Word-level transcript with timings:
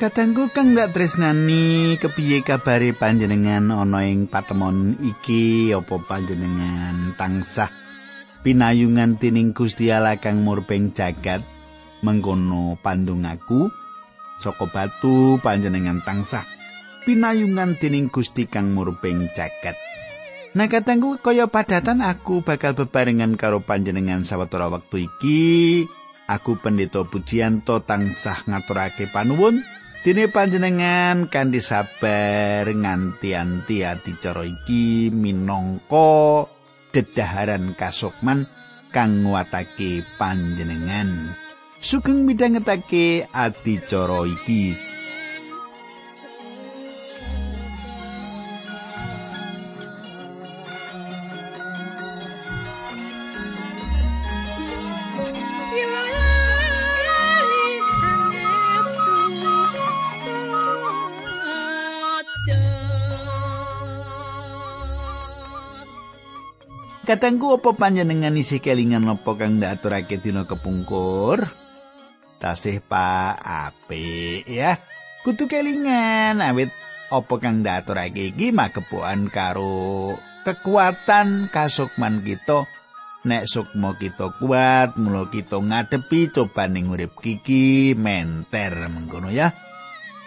Kadangku 0.00 0.48
kang 0.48 0.72
ndak 0.72 0.96
tresnani 0.96 2.00
kepiye 2.00 2.40
kabare 2.40 2.96
panjenengan 2.96 3.68
ana 3.68 4.08
ing 4.08 4.32
patemon 4.32 4.96
iki? 4.96 5.76
Apa 5.76 6.00
panjenengan 6.00 7.12
tansah 7.20 7.68
pinayungan 8.40 9.20
tining 9.20 9.52
Gusti 9.52 9.92
Allah 9.92 10.16
kang 10.16 10.40
murbeng 10.40 10.96
jagat? 10.96 11.44
Mengkono 12.00 12.80
pandung 12.80 13.28
aku 13.28 13.68
saka 14.40 14.72
batu 14.72 15.36
panjenengan 15.44 16.00
tansah 16.00 16.48
pinayungan 17.04 17.76
tining 17.76 18.08
Gusti 18.08 18.48
kang 18.48 18.72
murbeng 18.72 19.28
jagat. 19.36 19.76
Nah 20.56 20.64
katangku 20.72 21.20
kaya 21.20 21.44
padatan 21.52 22.00
aku 22.00 22.40
bakal 22.40 22.72
bebarengan 22.72 23.36
karo 23.36 23.60
panjenengan 23.60 24.24
sawetara 24.24 24.72
wektu 24.72 24.96
iki. 25.12 25.84
Aku 26.24 26.56
pendeta 26.56 27.04
pujianto 27.04 27.84
tansah 27.84 28.48
ngaturake 28.48 29.04
panuwun 29.12 29.60
Dene 30.00 30.32
panjenengan 30.32 31.28
kanthi 31.28 31.60
sabar 31.60 32.64
nganti-anti 32.64 33.84
adicara 33.84 34.48
iki 34.48 35.12
minangka 35.12 36.48
dedaharan 36.88 37.76
kasukman 37.76 38.48
kang 38.96 39.20
nguatake 39.20 40.00
panjenengan. 40.16 41.36
Sugeng 41.84 42.24
midhangetake 42.24 43.28
adicara 43.28 44.24
iki. 44.24 44.72
Katangku 67.10 67.58
apa 67.58 67.74
panjenengan 67.74 68.38
isi 68.38 68.62
kelingan 68.62 69.02
apa 69.10 69.34
kang 69.34 69.58
ndak 69.58 69.82
aturake 69.82 70.22
dina 70.22 70.46
kepungkur? 70.46 71.42
Tasih 72.38 72.78
Pak 72.86 73.34
apik 73.42 74.46
ya. 74.46 74.78
Kudu 75.26 75.50
kelingan 75.50 76.38
awit 76.38 76.70
apa 77.10 77.34
kang 77.42 77.66
ndak 77.66 77.82
aturake 77.82 78.30
iki 78.30 78.54
magepokan 78.54 79.26
karo 79.26 80.14
kekuatan 80.46 81.50
kasukman 81.50 82.22
kita. 82.22 82.70
Nek 83.26 83.50
sukma 83.50 83.98
kita 83.98 84.30
kuat, 84.38 84.94
mula 84.94 85.26
kita 85.34 85.58
ngadepi 85.58 86.30
cobaning 86.30 86.94
urip 86.94 87.18
kiki 87.18 87.98
menter 87.98 88.86
mengkono 88.86 89.34
ya. 89.34 89.50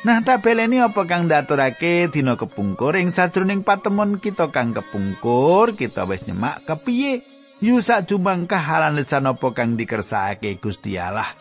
Nah, 0.04 0.20
tak 0.20 0.44
beleni 0.44 0.84
apa 0.84 1.08
kang 1.08 1.32
ndaturake 1.32 2.12
dina 2.12 2.36
kepungkur 2.36 2.92
ing 3.00 3.16
sajroning 3.16 3.64
patemon 3.64 4.20
kita 4.20 4.52
kang 4.52 4.76
kepungkur, 4.76 5.80
kita 5.80 6.04
wis 6.04 6.28
nyemak 6.28 6.68
kepiye 6.68 7.24
yu 7.64 7.80
sak 7.80 8.12
jumbang 8.12 8.44
kahalan 8.44 9.00
lesan 9.00 9.32
apa 9.32 9.56
kang 9.56 9.80
dikersakake 9.80 10.60
Gusti 10.60 11.00
Allah. 11.00 11.32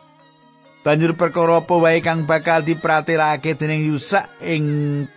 Banjur 0.86 1.18
perkara 1.18 1.58
apa 1.58 1.74
wae 1.74 1.98
kang 2.06 2.22
bakal 2.30 2.62
dipratilake 2.62 3.58
dening 3.58 3.82
Yusak 3.90 4.30
ing 4.38 4.64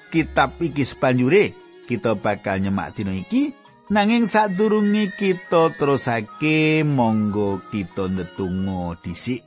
kitab 0.10 0.58
iki 0.58 0.82
sebanjure, 0.82 1.54
kita 1.86 2.18
bakal 2.18 2.58
nyemak 2.58 2.98
dina 2.98 3.14
iki. 3.14 3.54
Nanging 3.94 4.26
sadurunge 4.26 5.14
kita 5.14 5.70
terusake 5.78 6.82
monggo 6.82 7.62
kita 7.70 8.10
ndedonga 8.10 8.98
dhisik. 9.06 9.46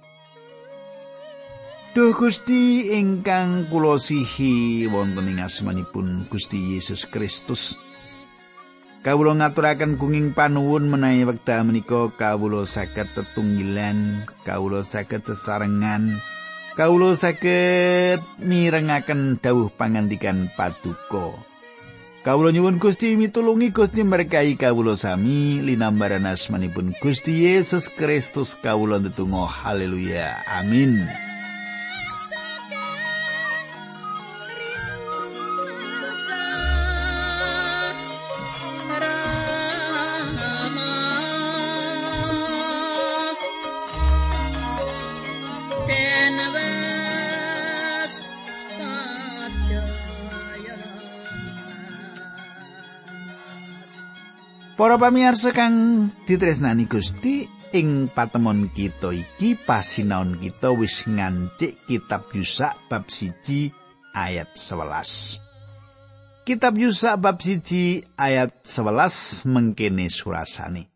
Duh 1.98 2.14
Gusti 2.14 2.94
ingkang 2.94 3.66
kula 3.74 3.98
sihi 3.98 4.86
wonten 4.86 5.34
ing 5.34 5.42
asmanipun 5.42 6.30
Gusti 6.30 6.78
Yesus 6.78 7.10
Kristus. 7.10 7.74
Kawula 9.02 9.34
ngaturaken 9.34 9.98
gunging 9.98 10.30
panuwun 10.30 10.86
menawi 10.86 11.26
wekdal 11.26 11.66
menika 11.66 12.06
kawula 12.14 12.70
saged 12.70 13.10
tetunggilan, 13.18 14.22
kawula 14.46 14.86
saged 14.86 15.26
sesarengan, 15.26 16.22
kawula 16.78 17.18
saged 17.18 18.22
mirengaken 18.46 19.42
dawuh 19.42 19.66
pangandikan 19.66 20.54
paduka. 20.54 21.34
Kawula 22.22 22.54
nyuwun 22.54 22.78
Gusti 22.78 23.18
mitulungi 23.18 23.74
Gusti 23.74 24.06
berkahi 24.06 24.54
kawula 24.54 24.94
sami 24.94 25.66
linambaran 25.66 26.30
asmanipun 26.30 26.94
Gusti 27.02 27.42
Yesus 27.50 27.90
Kristus 27.90 28.54
kawula 28.54 29.02
ndedonga 29.02 29.50
haleluya 29.50 30.46
amin. 30.46 31.26
Para 54.98 55.14
pamirsa 55.14 55.54
kang 55.54 56.10
ditresnani 56.26 56.90
Gusti 56.90 57.46
ing 57.70 58.10
patemon 58.10 58.66
kita 58.66 59.14
iki 59.14 59.54
pasinaon 59.54 60.42
kita 60.42 60.74
wis 60.74 61.06
ngancik 61.06 61.78
kitab 61.86 62.26
Yusak 62.34 62.74
bab 62.90 63.06
siji 63.06 63.70
ayat 64.10 64.58
11. 64.58 65.38
Kitab 66.42 66.82
Yusak 66.82 67.14
bab 67.14 67.38
siji 67.38 68.02
ayat 68.18 68.58
11 68.66 69.46
mengkene 69.46 70.10
surasane. 70.10 70.90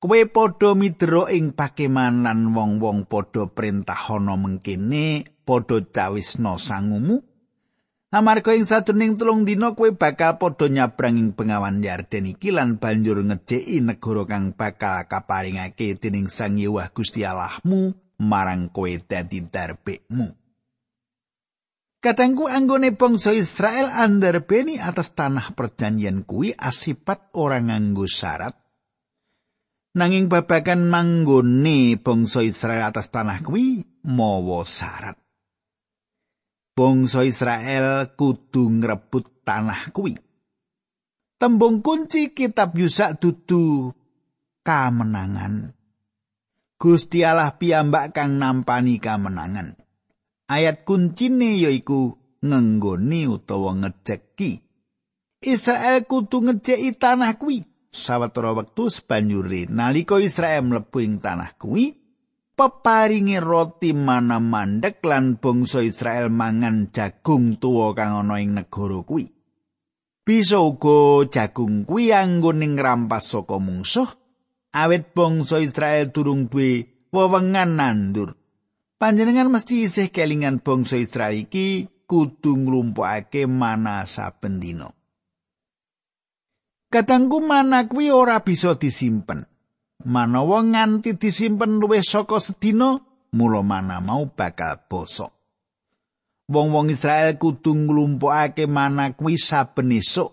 Kowe 0.00 0.20
padha 0.32 0.72
midro 0.72 1.28
ing 1.28 1.52
pakemanan 1.52 2.56
wong-wong 2.56 3.04
padha 3.12 3.44
perintahana 3.44 4.40
mengkene 4.40 5.36
padha 5.44 5.84
cawisna 5.84 6.56
sangumu 6.56 7.35
Amarga 8.14 8.54
ing 8.54 8.62
sajroning 8.62 9.18
telung 9.18 9.42
dina 9.42 9.74
kowe 9.74 9.90
bakal 9.90 10.38
padha 10.38 10.70
nyabrang 10.70 11.18
ing 11.18 11.34
pengawan 11.34 11.82
Yarden 11.82 12.38
iki 12.38 12.54
lan 12.54 12.78
banjur 12.78 13.18
ngejeki 13.18 13.82
negara 13.82 14.22
kang 14.30 14.54
bakal 14.54 15.10
kaparingake 15.10 15.98
dening 15.98 16.30
Sang 16.30 16.54
Yewah 16.54 16.94
Gusti 16.94 17.26
Allahmu 17.26 17.98
marang 18.22 18.70
kowe 18.70 18.86
dadi 18.86 19.42
darbekmu. 19.42 20.38
Katangku 21.98 22.46
anggone 22.46 22.94
bangsa 22.94 23.34
Israel 23.34 23.90
andarbeni 23.90 24.78
atas 24.78 25.18
tanah 25.18 25.58
perjanjian 25.58 26.22
kuwi 26.22 26.54
asipat 26.54 27.34
orang 27.34 27.74
nganggo 27.74 28.06
syarat. 28.06 28.54
Nanging 29.98 30.30
babagan 30.30 30.86
manggone 30.86 31.98
bangsa 31.98 32.46
Israel 32.46 32.94
atas 32.94 33.10
tanah 33.10 33.42
kuwi 33.42 33.82
mawa 34.06 34.62
syarat. 34.62 35.25
Bangsa 36.76 37.24
Israel 37.24 38.12
kudu 38.12 38.68
ngrebut 38.68 39.42
tanah 39.48 39.88
kuwi. 39.96 40.12
Tembung 41.40 41.80
kunci 41.80 42.36
kitab 42.36 42.76
Yusak 42.76 43.16
dudu 43.20 43.92
kamenangan. 44.60 45.72
Gusti 46.76 47.24
Allah 47.24 47.56
piyambak 47.56 48.12
kang 48.12 48.36
nampani 48.36 49.00
kamenangan. 49.00 49.80
Ayat 50.52 50.84
kuncine 50.84 51.56
yaiku 51.56 52.20
ngenggoni 52.44 53.24
utawa 53.24 53.72
ngejeki. 53.80 54.60
Israel 55.40 56.04
kudu 56.04 56.44
ngejeki 56.44 56.92
tanah 57.00 57.40
kuwi. 57.40 57.64
Sawetara 57.96 58.52
wektu 58.52 58.92
sebanjure 58.92 59.72
nalika 59.72 60.20
Israel 60.20 60.68
mlebu 60.68 61.00
ing 61.00 61.16
tanah 61.24 61.56
kuwi, 61.56 61.96
peparingi 62.56 63.36
roti 63.36 63.92
mana 63.92 64.40
mandek 64.40 65.04
lan 65.04 65.36
bangsa 65.36 65.84
Israel 65.84 66.32
mangan 66.32 66.88
jagung 66.88 67.60
tuwa 67.60 67.92
kang 67.92 68.24
ana 68.24 68.40
ing 68.40 68.56
negara 68.56 69.04
kuwi. 69.04 69.28
Bisa 70.26 70.58
uga 70.58 71.28
jagung 71.28 71.84
kuwi 71.84 72.10
anggo 72.10 72.50
ning 72.50 72.74
rampas 72.74 73.30
saka 73.30 73.60
mungsuh 73.60 74.08
awit 74.72 75.12
bangsa 75.12 75.60
Israel 75.62 76.10
durung 76.10 76.48
duwe 76.48 77.06
wewengan 77.12 77.76
nandur. 77.76 78.34
Panjenengan 78.96 79.52
mesti 79.52 79.84
isih 79.84 80.08
kelingan 80.08 80.64
bangsa 80.64 80.96
Israel 80.96 81.36
iki 81.36 81.84
kudu 82.08 82.56
nglumpukake 82.56 83.44
mana 83.44 84.08
saben 84.08 84.56
dina. 84.56 84.88
Katangku 86.88 87.44
mana 87.44 87.84
kuwi 87.84 88.08
ora 88.08 88.40
bisa 88.40 88.80
disimpen. 88.80 89.44
Manawa 90.06 90.62
nganti 90.62 91.18
disimpen 91.18 91.82
luwih 91.82 92.06
saka 92.06 92.38
sedina 92.38 92.96
mula 93.34 93.60
mana 93.66 93.98
mau 93.98 94.30
bakal 94.30 94.86
bosok. 94.86 95.34
Wong-wong 96.46 96.94
Israel 96.94 97.34
kudu 97.34 97.74
nglumpukake 97.74 98.70
mana 98.70 99.10
kuwi 99.18 99.34
saben 99.34 99.90
esuk. 99.90 100.30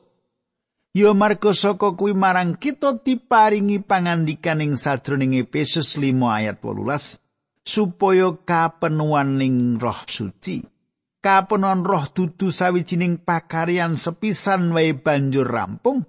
Ya 0.94 1.10
marga 1.18 1.58
saka 1.58 1.98
kuwi 1.98 2.14
marang 2.14 2.54
kita 2.54 3.02
diparingi 3.02 3.82
pangandikan 3.82 4.62
ing 4.62 4.78
sajroning 4.78 5.34
Efesus 5.42 5.98
5 5.98 6.14
ayat 6.22 6.62
18 6.62 7.18
supaya 7.66 8.30
kapenuan 8.46 9.42
ning 9.42 9.82
roh 9.82 10.06
suci 10.06 10.62
kapenuan 11.24 11.88
roh 11.88 12.04
dudu 12.12 12.52
sawijining 12.52 13.24
pakaryan 13.24 13.96
sepisan 13.96 14.76
wae 14.76 14.92
banjur 14.92 15.48
rampung 15.48 16.04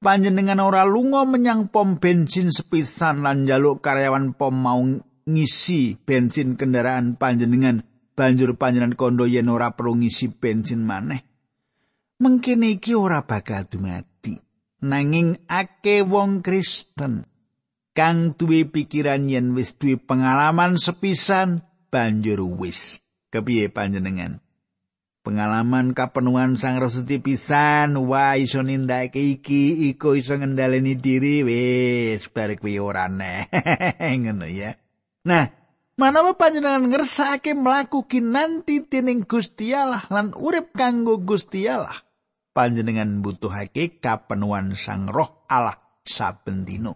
panjenengan 0.00 0.60
ora 0.60 0.84
lunga 0.84 1.24
menyang 1.24 1.68
pom 1.72 1.96
bensin 2.00 2.52
sepisan 2.52 3.24
lan 3.24 3.44
njaluk 3.44 3.80
karyawan 3.80 4.36
pom 4.36 4.54
mau 4.54 4.80
ngisi 5.26 5.98
bensin 6.00 6.54
kendaraan 6.54 7.18
panjenengan. 7.18 7.82
Banjur 8.16 8.56
panjenengan 8.56 8.96
kondo 8.96 9.28
yen 9.28 9.52
ora 9.52 9.76
perlu 9.76 10.00
ngisi 10.00 10.32
bensin 10.32 10.80
maneh. 10.80 11.20
Mengkene 12.16 12.80
iki 12.80 12.96
ora 12.96 13.20
bakal 13.28 13.68
dumati 13.68 14.40
nanging 14.80 15.36
ake 15.44 16.00
wong 16.00 16.40
Kristen 16.40 17.28
kang 17.92 18.32
duwe 18.40 18.64
pikiran 18.64 19.28
yen 19.28 19.52
wis 19.52 19.76
duwe 19.76 20.00
pengalaman 20.00 20.80
sepisan 20.80 21.60
banjur 21.92 22.40
wis. 22.40 23.04
Kepiye 23.28 23.68
panjenengan 23.68 24.45
pengalaman 25.26 25.90
kapenuhan 25.90 26.54
sang 26.54 26.78
resuti 26.78 27.18
pisan 27.18 27.98
wah 28.06 28.38
iso 28.38 28.62
nindakake 28.62 29.42
iki 29.42 29.90
iko 29.90 30.14
iso 30.14 30.38
ngendaleni 30.38 30.94
diri. 30.94 31.42
Wis 31.42 32.30
bar 32.30 32.54
kuwi 32.54 32.78
ora 32.78 33.10
ngono 34.22 34.46
ya. 34.46 34.78
Nah, 35.26 35.50
manawa 35.98 36.38
panjenengan 36.38 36.86
ngersake 36.86 37.58
mlaku 37.58 38.06
kinanti 38.06 38.86
tining 38.86 39.26
Gusti 39.26 39.74
Allah 39.74 40.06
lan 40.06 40.30
urip 40.38 40.70
kanggo 40.70 41.18
Gusti 41.18 41.66
Allah, 41.66 41.98
panjenengan 42.54 43.18
butuhake 43.18 43.98
kapenuan 43.98 44.78
Sang 44.78 45.10
Roh 45.10 45.42
Allah 45.50 45.74
saben 46.06 46.62
dina. 46.62 46.94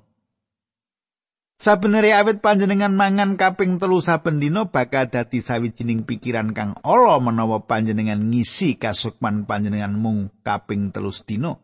Sabenere 1.61 2.17
awit 2.17 2.41
panjenengan 2.41 2.97
mangan 2.97 3.37
kaping 3.37 3.77
telu 3.77 4.01
saben 4.01 4.41
dina 4.41 4.73
bakal 4.73 5.12
dadi 5.12 5.45
sawijining 5.45 6.09
pikiran 6.09 6.57
kang 6.57 6.73
ala 6.81 7.21
menawa 7.21 7.69
panjenengan 7.69 8.33
ngisi 8.33 8.81
kasukman 8.81 9.45
panjenengan 9.45 9.93
mung 9.93 10.33
kaping 10.41 10.89
telu 10.89 11.12
dina. 11.21 11.61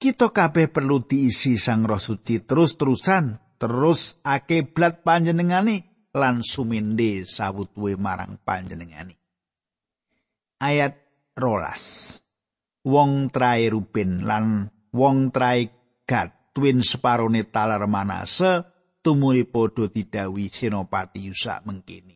Kita 0.00 0.32
kabeh 0.32 0.72
perlu 0.72 1.04
diisi 1.04 1.60
Sang 1.60 1.84
Roh 1.84 2.00
Suci 2.00 2.40
terus-terusan 2.40 3.36
terus 3.60 4.16
akiblat 4.24 5.04
panjenengani 5.04 6.08
lan 6.16 6.40
suminde 6.40 7.28
sawutuwe 7.28 8.00
marang 8.00 8.40
panjenengani. 8.40 9.12
Ayat 10.56 10.96
rolas. 11.36 12.16
Wong 12.80 13.28
trai 13.28 13.68
Ruben 13.68 14.24
lan 14.24 14.72
wong 14.96 15.28
trai 15.36 15.68
Gad 16.08 16.56
twin 16.56 16.80
separone 16.80 17.44
talar 17.44 17.84
Manase 17.84 18.71
tumuli 19.02 19.44
padha 19.44 19.90
didawi 19.90 20.48
Senopati 20.48 21.20
Yusa 21.26 21.60
mengkini. 21.66 22.14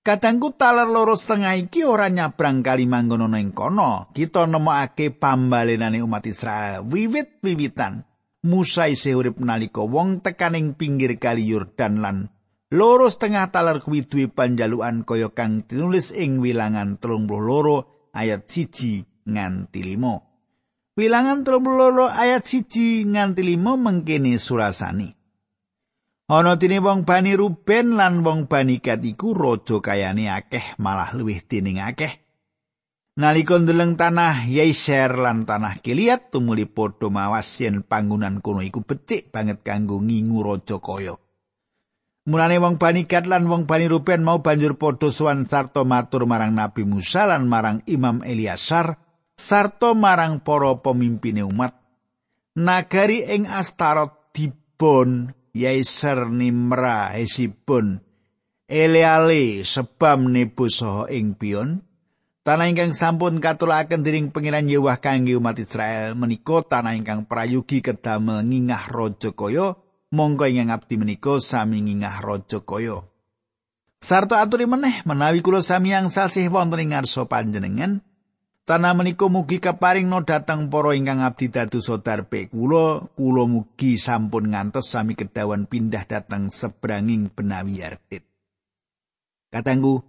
Kadangku 0.00 0.56
talar 0.56 0.88
loro 0.88 1.12
setengah 1.12 1.60
iki 1.60 1.84
ora 1.84 2.08
nyabrang 2.08 2.64
kali 2.64 2.88
manggono 2.88 3.28
ning 3.28 3.52
kono. 3.52 4.08
Kita 4.10 4.48
nemokake 4.48 5.12
pambalenane 5.12 6.00
umat 6.00 6.24
Israel 6.24 6.82
wiwit-wiwitan 6.88 8.02
Musa 8.40 8.88
isih 8.88 9.20
urip 9.20 9.36
nalika 9.44 9.84
wong 9.84 10.24
tekaning 10.24 10.72
pinggir 10.72 11.20
kali 11.20 11.44
Yordan 11.44 12.00
lan 12.00 12.32
loro 12.72 13.12
setengah 13.12 13.52
taler 13.52 13.84
kuwi 13.84 14.08
duwe 14.08 14.32
panjalukan 14.32 15.04
kaya 15.04 15.28
kang 15.36 15.68
tinulis 15.68 16.08
ing 16.16 16.40
wilangan 16.40 16.96
32 16.96 18.16
ayat 18.16 18.48
1 18.48 19.28
nganti 19.28 19.80
5. 19.84 20.96
Wilangan 20.96 21.44
32 21.44 22.08
ayat 22.08 22.42
1 22.48 23.12
nganti 23.12 23.42
5 23.44 23.76
mengkene 23.76 24.40
surasani. 24.40 25.19
Ana 26.30 26.54
dene 26.54 26.78
wong 26.78 27.02
Bani 27.02 27.34
Ruben 27.34 27.98
lan 27.98 28.22
wong 28.22 28.46
Bani 28.46 28.78
Gad 28.78 29.02
iku 29.02 29.34
raja 29.34 29.82
kayane 29.82 30.30
akeh 30.30 30.78
malah 30.78 31.10
luwih 31.10 31.42
dening 31.42 31.82
akeh. 31.82 32.22
Nalika 33.18 33.58
ndeleng 33.58 33.98
tanah 33.98 34.46
Yaiser 34.46 35.10
lan 35.18 35.42
tanah 35.42 35.82
Kiliat 35.82 36.30
tumuli 36.30 36.70
padha 36.70 37.10
mawas 37.10 37.58
yen 37.58 37.82
panggonan 37.82 38.38
kono 38.38 38.62
iku 38.62 38.86
becik 38.86 39.34
banget 39.34 39.66
kanggo 39.66 39.98
ngingu 39.98 40.38
raja 40.46 40.78
kaya. 40.78 41.18
Mulane 42.30 42.62
wong 42.62 42.78
Bani 42.78 43.10
Gad 43.10 43.26
lan 43.26 43.50
wong 43.50 43.66
Bani 43.66 43.90
Ruben 43.90 44.22
mau 44.22 44.38
banjur 44.38 44.78
padha 44.78 45.10
suwan 45.10 45.50
sarta 45.50 45.82
matur 45.82 46.30
marang 46.30 46.54
Nabi 46.54 46.86
Musa 46.86 47.26
lan 47.26 47.50
marang 47.50 47.82
Imam 47.90 48.22
Eliasar 48.22 49.02
sarta 49.34 49.98
marang 49.98 50.46
para 50.46 50.78
pemimpin 50.78 51.42
umat. 51.42 51.74
Nagari 52.54 53.26
ing 53.26 53.50
Astarot 53.50 54.30
dibon 54.30 55.39
Yaiser 55.54 56.30
Nimra 56.30 57.14
Hesibon 57.14 58.00
Eleale 58.70 59.66
sebam 59.66 60.30
nebo 60.30 60.70
saha 60.70 61.10
ing 61.10 61.34
Pion. 61.34 61.82
Tanah 62.46 62.70
ingkang 62.70 62.94
sampun 62.94 63.42
katulaken 63.42 64.06
dening 64.06 64.30
pengiran 64.30 64.70
Yewah 64.70 65.02
kangge 65.02 65.34
umat 65.34 65.58
Israel. 65.58 66.14
Menika 66.14 66.62
tanah 66.62 66.94
ingkang 66.94 67.26
prayogi 67.26 67.82
kedamel 67.82 68.46
ngingah 68.46 68.86
raja 68.86 69.34
kaya. 69.34 69.74
Monggo 70.14 70.46
ingkang 70.46 70.70
abdi 70.70 70.94
menika 71.02 71.42
sami 71.42 71.82
ngingah 71.82 72.22
raja 72.22 72.62
kaya. 72.62 73.02
Sarta 73.98 74.38
aturi 74.38 74.70
meneh 74.70 75.02
menawi 75.02 75.42
kula 75.42 75.66
sami 75.66 75.90
yang 75.90 76.06
sasih 76.06 76.46
wonten 76.46 76.78
ing 76.78 76.94
ngarsa 76.94 77.26
panjenengan 77.26 78.06
tanah 78.70 78.94
menika 78.94 79.26
mugi 79.26 79.58
kaparing 79.58 80.06
no 80.06 80.22
dhateng 80.22 80.70
para 80.70 80.94
ingkang 80.94 81.26
abdi 81.26 81.50
dados 81.50 81.90
darpe 82.06 82.46
kula 82.46 83.02
kula 83.18 83.42
mugi 83.50 83.98
sampun 83.98 84.54
ngantos 84.54 84.94
sami 84.94 85.18
kedawan 85.18 85.66
pindah 85.66 86.06
dhateng 86.06 86.54
sebranging 86.54 87.34
benawi 87.34 87.82
Yardet. 87.82 88.22
Katanggu 89.50 90.06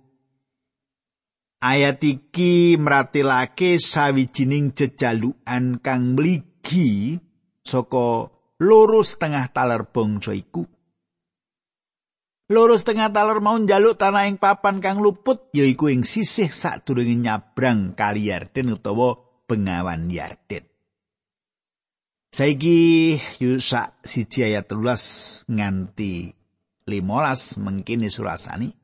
Ayat 1.62 2.02
iki 2.06 2.78
mratilake 2.78 3.82
sawijining 3.82 4.78
jejalukan 4.78 5.78
kang 5.82 6.18
mligi 6.18 7.18
saka 7.66 8.30
loro 8.62 9.02
setengah 9.02 9.50
taler 9.50 9.90
bangsa 9.90 10.38
iku. 10.38 10.66
Loro 12.52 12.76
setengah 12.76 13.16
taler 13.16 13.40
mau 13.40 13.56
njaluk 13.56 13.96
tanah 13.96 14.28
ing 14.28 14.36
papan 14.36 14.84
kang 14.84 15.00
luput 15.00 15.48
yaiku 15.56 15.88
ing 15.88 16.04
sisih 16.04 16.52
sadurunge 16.52 17.16
nyabrang 17.16 17.96
kali 17.96 18.28
Yarden 18.28 18.76
utawa 18.76 19.16
Bengawan 19.48 20.12
Yarden. 20.12 20.68
Saiki 22.28 23.16
Yusa 23.40 23.96
siji 24.04 24.44
ayat 24.44 24.68
13 24.68 25.48
nganti 25.48 26.36
15 26.84 27.64
mengkini 27.64 28.12
surasani. 28.12 28.76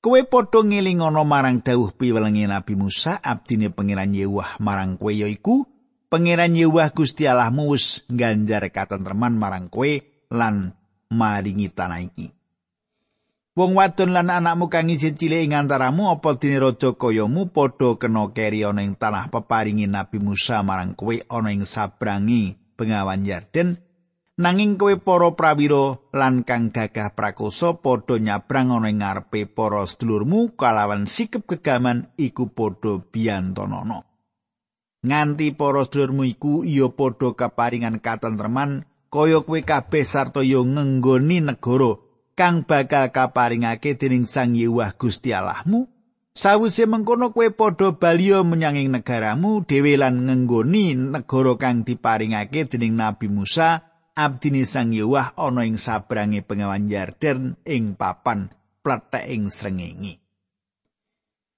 Kowe 0.00 0.20
padha 0.24 0.64
ngelingono 0.64 1.28
marang 1.28 1.60
dawuh 1.60 1.92
piwelengi 1.92 2.48
Nabi 2.48 2.72
Musa 2.72 3.20
abdine 3.20 3.68
pangeran 3.68 4.16
Yewah 4.16 4.56
marang 4.64 4.96
kowe 4.96 5.12
yaiku 5.12 5.68
pangeran 6.08 6.56
Yewah 6.56 6.88
Gusti 6.96 7.28
Allahmu 7.28 7.76
wis 7.76 8.08
ngganjar 8.08 8.64
katentreman 8.72 9.36
marang 9.36 9.68
kowe 9.68 9.92
lan 10.32 10.72
maringi 11.12 11.68
tanah 11.68 12.00
iki. 12.00 12.35
Wong 13.56 13.72
wadon 13.72 14.12
lan 14.12 14.28
anakmu 14.28 14.68
kang 14.68 14.92
isih 14.92 15.16
cilik 15.16 15.48
ing 15.48 15.56
antaramu 15.56 16.12
apa 16.12 16.36
dene 16.36 16.60
raja 16.60 16.92
kayamu 16.92 17.48
padha 17.48 17.96
kena 17.96 18.28
keri 18.36 18.68
ana 18.68 18.84
ing 18.84 19.00
tanah 19.00 19.32
peparingi 19.32 19.88
Nabi 19.88 20.20
Musa 20.20 20.60
marang 20.60 20.92
kowe 20.92 21.16
ana 21.16 21.56
ing 21.56 21.64
sabrangi 21.64 22.52
Bengawan 22.76 23.24
Yarden? 23.24 23.80
Nanging 24.36 24.76
kowe 24.76 24.92
para 25.00 25.32
prawira 25.32 25.96
lan 26.12 26.44
kang 26.44 26.68
gagah 26.68 27.16
prakoso 27.16 27.80
padha 27.80 28.20
nyabrang 28.20 28.76
ana 28.76 28.92
ing 28.92 29.00
ngarepe 29.00 29.48
para 29.48 29.88
sedulurmu 29.88 30.52
kalawan 30.52 31.08
sikep 31.08 31.48
kegaman 31.48 32.12
iku 32.20 32.52
padha 32.52 33.00
biyantanana. 33.00 34.04
Nganti 35.00 35.56
para 35.56 35.80
sedulurmu 35.80 36.28
iku 36.28 36.60
iya 36.60 36.92
padha 36.92 37.32
kaparingan 37.32 38.04
katentreman 38.04 38.84
kaya 39.08 39.40
kowe 39.40 39.60
kabeh 39.64 40.04
sarta 40.04 40.44
yo 40.44 40.60
ngenggoni 40.60 41.40
negara 41.40 42.04
kang 42.36 42.68
bakal 42.68 43.08
kaparingake 43.08 43.96
dening 43.96 44.28
Sang 44.28 44.52
Yewah 44.52 44.92
Gusti 44.94 45.32
Allahmu 45.32 45.88
Sawise 46.36 46.84
mengkono 46.84 47.32
kowe 47.32 47.48
padha 47.48 47.96
balio 47.96 48.44
menyanging 48.44 48.92
negaramu 48.92 49.64
dhewe 49.64 49.96
lan 49.96 50.28
ngenggoni 50.28 50.92
negara 50.92 51.56
kang 51.56 51.80
diparingake 51.80 52.68
dening 52.68 52.92
Nabi 52.92 53.32
Musa 53.32 53.80
abdine 54.12 54.68
Sang 54.68 54.92
Yewah 54.92 55.32
ana 55.40 55.64
ing 55.64 55.80
sabrange 55.80 56.44
pengawan 56.44 56.92
Yarden 56.92 57.56
ing 57.64 57.96
papan 57.96 58.52
plethek 58.84 59.24
ing 59.32 59.48
srengenge. 59.48 60.20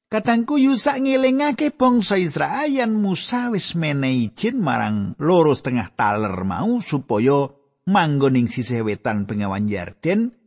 Katangku 0.06 0.62
Yusak 0.62 1.02
ngelingake 1.02 1.74
bangsa 1.74 2.14
Israel 2.14 2.70
yen 2.70 2.94
Musa 2.96 3.50
wis 3.50 3.74
menehi 3.74 4.30
izin 4.30 4.62
marang 4.62 5.18
loro 5.18 5.58
setengah 5.58 5.90
taler 5.98 6.38
mau 6.46 6.78
supaya 6.78 7.50
manggon 7.90 8.38
ing 8.38 8.46
sisih 8.46 8.86
wetan 8.86 9.26
pengawan 9.26 9.66
Yarden 9.66 10.37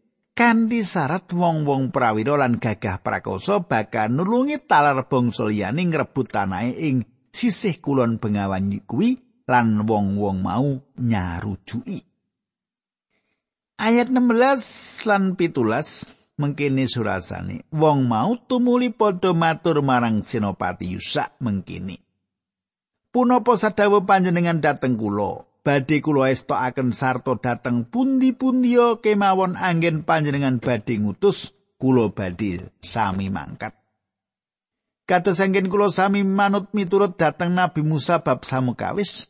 kanthi 0.42 0.82
syarat 0.82 1.30
wong-wong 1.38 1.94
prawira 1.94 2.34
lan 2.34 2.58
gagah 2.58 2.98
prakoso 3.06 3.62
bakal 3.62 4.10
nulungi 4.10 4.58
taler 4.66 5.06
bangsa 5.06 5.46
liyane 5.46 5.86
ngrebut 5.86 6.34
tanahe 6.34 6.74
ing 6.82 7.06
sisih 7.30 7.78
kulon 7.78 8.18
pengawan 8.18 8.82
kuwi 8.90 9.22
lan 9.46 9.86
wong-wong 9.86 10.42
mau 10.42 10.82
nyarujuki. 10.98 12.02
Ayat 13.78 14.10
16 14.10 15.06
lan 15.06 15.38
17 15.38 16.42
mengkini 16.42 16.90
surasane 16.90 17.70
wong 17.70 18.10
mau 18.10 18.34
tumuli 18.34 18.90
padha 18.90 19.38
matur 19.38 19.86
marang 19.86 20.26
Senopati 20.26 20.90
Yusak 20.90 21.38
mengkini. 21.38 22.02
Punapa 23.14 23.54
sadawa 23.62 24.02
panjenengan 24.10 24.58
dateng 24.58 24.98
kula? 24.98 25.51
Badhe 25.62 26.02
kula 26.02 26.34
estokaken 26.34 26.90
sarta 26.90 27.38
dateng 27.38 27.86
pundi-pundiya 27.86 28.98
kemawon 28.98 29.54
anggen 29.54 30.02
panjenengan 30.02 30.58
badhe 30.58 30.98
ngutus 30.98 31.54
kula 31.78 32.10
badhe 32.10 32.74
sami 32.82 33.30
mangkat. 33.30 33.78
Kados 35.06 35.38
anggen 35.38 35.70
kula 35.70 35.94
sami 35.94 36.26
manut 36.26 36.74
miturut 36.74 37.14
dateng 37.14 37.54
Nabi 37.54 37.86
Musa 37.86 38.26
bab 38.26 38.42
samukawis, 38.42 39.30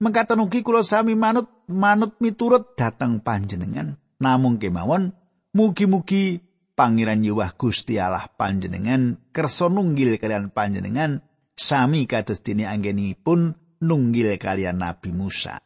mengkatan 0.00 0.40
ugi 0.40 0.64
kula 0.64 0.80
sami 0.80 1.12
manut 1.12 1.52
manut 1.68 2.16
miturut 2.24 2.72
dateng 2.72 3.20
panjenengan 3.20 4.00
namung 4.16 4.56
kemawon 4.56 5.12
mugi-mugi 5.52 6.40
Pangeran 6.76 7.24
Yewah 7.24 7.56
Gusti 7.56 7.96
Allah 7.96 8.28
panjenengan 8.32 9.16
kersa 9.32 9.72
nunggil 9.72 10.20
kalian 10.20 10.52
panjenengan 10.52 11.24
sami 11.56 12.04
kados 12.04 12.44
dene 12.44 12.68
anggenipun 12.68 13.56
nunggil 13.80 14.36
kalian 14.36 14.84
Nabi 14.84 15.12
Musa. 15.12 15.65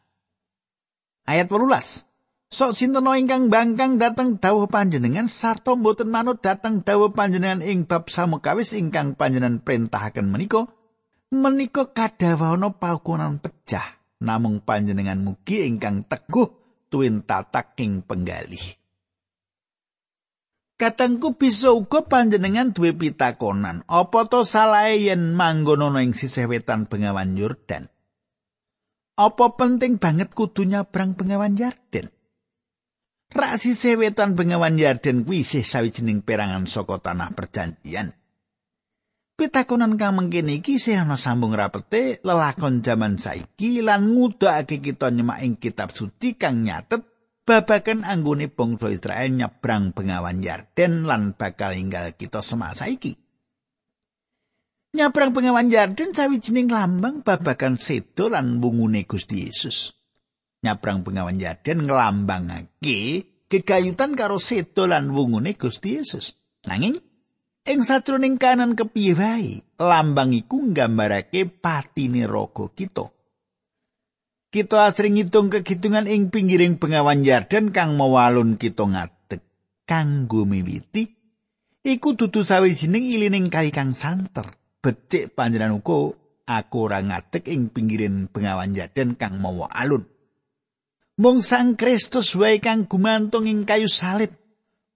Ayat 1.31 1.47
18. 1.47 2.11
Sok 2.51 2.75
sinten 2.75 3.07
ingkang 3.07 3.55
bangkang 3.55 4.03
dateng 4.03 4.43
dawuh 4.43 4.67
panjenengan 4.67 5.31
sarta 5.31 5.79
mboten 5.79 6.11
manut 6.11 6.43
dateng 6.43 6.83
dawuh 6.83 7.15
panjenengan 7.15 7.63
ing 7.63 7.87
bab 7.87 8.11
samukawis 8.11 8.75
ingkang 8.75 9.15
panjenengan 9.15 9.63
perintahaken 9.63 10.27
menika 10.27 10.67
menika 11.31 11.87
kadawana 11.95 12.75
paukuran 12.75 13.39
pecah 13.39 14.03
namung 14.19 14.59
panjenengan 14.59 15.23
mugi 15.23 15.71
ingkang 15.71 16.03
teguh 16.03 16.51
tuwin 16.91 17.23
tatak 17.23 17.79
ing 17.79 18.03
penggalih. 18.03 18.75
Katengku 20.83 21.39
bisa 21.39 21.71
uga 21.71 22.03
panjenengan 22.03 22.75
duwe 22.75 22.91
pitakonan, 22.91 23.87
apa 23.87 24.27
to 24.27 24.43
salahe 24.43 24.99
yen 24.99 25.39
manggon 25.39 25.95
ing 26.03 26.11
sisih 26.19 26.51
wetan 26.51 26.91
Bengawan 26.91 27.39
Yordan? 27.39 27.87
Apa 29.21 29.53
penting 29.53 30.01
banget 30.01 30.33
kudu 30.33 30.65
nyabrang 30.65 31.13
Bengawan 31.13 31.53
Yordan? 31.53 32.09
Rak 33.37 33.61
sisih 33.61 34.01
wetan 34.01 34.33
Bengawan 34.33 34.81
Yordan 34.81 35.29
kuwi 35.29 35.45
isih 35.45 35.61
sawijining 35.61 36.25
perangan 36.25 36.65
saka 36.65 36.97
tanah 36.97 37.37
perjanjian. 37.37 38.17
Pitakonan 39.37 40.01
kang 40.01 40.17
iki 40.33 40.81
sing 40.81 41.05
ana 41.05 41.21
sambung 41.21 41.53
rapete 41.53 42.25
lelakon 42.25 42.81
jaman 42.81 43.21
saiki 43.21 43.85
lan 43.85 44.09
ngudhake 44.09 44.81
kita 44.81 45.13
nyemak 45.13 45.45
ing 45.45 45.61
kitab 45.61 45.93
suci 45.93 46.41
kang 46.41 46.65
nyatet 46.65 47.05
babagan 47.45 48.09
anggone 48.09 48.49
bangsa 48.49 48.89
Israel 48.89 49.37
nyebrang 49.37 49.93
Bengawan 49.93 50.41
Yarden 50.41 51.05
lan 51.05 51.37
bakal 51.37 51.77
inggal 51.77 52.17
kita 52.17 52.41
semasa 52.41 52.89
saiki. 52.89 53.21
Nyabrang 54.91 55.31
Bengawan 55.31 55.71
Yarden 55.71 56.11
sawijining 56.11 56.67
lambang 56.67 57.23
babagan 57.23 57.79
sedo 57.79 58.27
lan 58.27 58.59
wungune 58.59 59.07
Gusti 59.07 59.47
Yesus. 59.47 59.95
Nyabrang 60.67 61.07
Bengawan 61.07 61.39
Yarden 61.39 61.87
nglambangake 61.87 62.99
kegayutan 63.47 64.19
karo 64.19 64.43
sedo 64.43 64.91
lan 64.91 65.15
wungune 65.15 65.55
Gusti 65.55 65.95
Yesus. 65.95 66.35
Nanging 66.67 66.99
Ing 67.71 67.85
sajroning 67.85 68.41
kanan 68.41 68.73
kepiye 68.73 69.13
wae, 69.15 69.63
lambang 69.77 70.33
iku 70.33 70.59
nggambarake 70.59 71.45
patine 71.47 72.25
raga 72.25 72.73
kita. 72.73 73.13
Kita 74.51 74.91
asring 74.91 75.15
ngitung 75.15 75.53
kegitungan 75.53 76.11
ing 76.11 76.35
pinggiring 76.35 76.83
bengawan 76.83 77.23
Yarden 77.23 77.71
kang 77.71 77.95
mawalun 77.95 78.59
kita 78.59 78.91
ngadeg 78.91 79.45
kanggo 79.87 80.43
miwiti 80.43 81.15
iku 81.87 82.19
dudu 82.19 82.43
sawijining 82.43 83.07
ilining 83.07 83.55
kali 83.55 83.71
kang 83.71 83.95
santer. 83.95 84.60
Becik 84.81 85.37
panjenengan 85.37 85.77
uga 85.77 86.17
aku 86.49 86.89
ora 86.89 87.05
ngadeg 87.05 87.45
ing 87.53 87.69
pinggiring 87.69 88.33
bengawan 88.33 88.73
Yarden 88.73 89.13
kang 89.13 89.37
mawa 89.37 89.69
alun. 89.69 90.09
Mung 91.21 91.45
Sang 91.45 91.77
Kristus 91.77 92.33
wae 92.33 92.65
kang 92.65 92.89
gumantung 92.89 93.45
ing 93.45 93.69
kayu 93.69 93.93
salib 93.93 94.33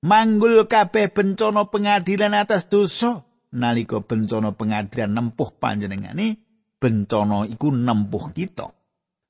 manggul 0.01 0.65
kabeh 0.65 1.13
bencana 1.13 1.69
pengadilan 1.69 2.33
atas 2.33 2.73
dosa. 2.73 3.29
Nalika 3.53 4.01
bencana 4.01 4.57
pengadilan 4.57 5.13
nempuh 5.13 5.53
panjenengane 5.61 6.41
bencana 6.81 7.45
iku 7.45 7.69
nempuh 7.69 8.33
kita. 8.33 8.73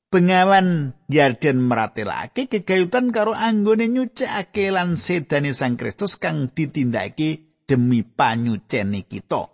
Bengawan 0.06 0.94
yarden 1.10 1.66
meratelake 1.66 2.46
kegayutan 2.46 3.10
karo 3.10 3.34
anggone 3.34 3.90
nyucikake 3.90 4.70
lan 4.70 4.94
sedane 4.94 5.50
Sang 5.50 5.74
Kristus 5.74 6.14
kang 6.14 6.54
ditindakake 6.54 7.58
demi 7.66 8.06
panyucene 8.06 9.02
kita 9.02 9.53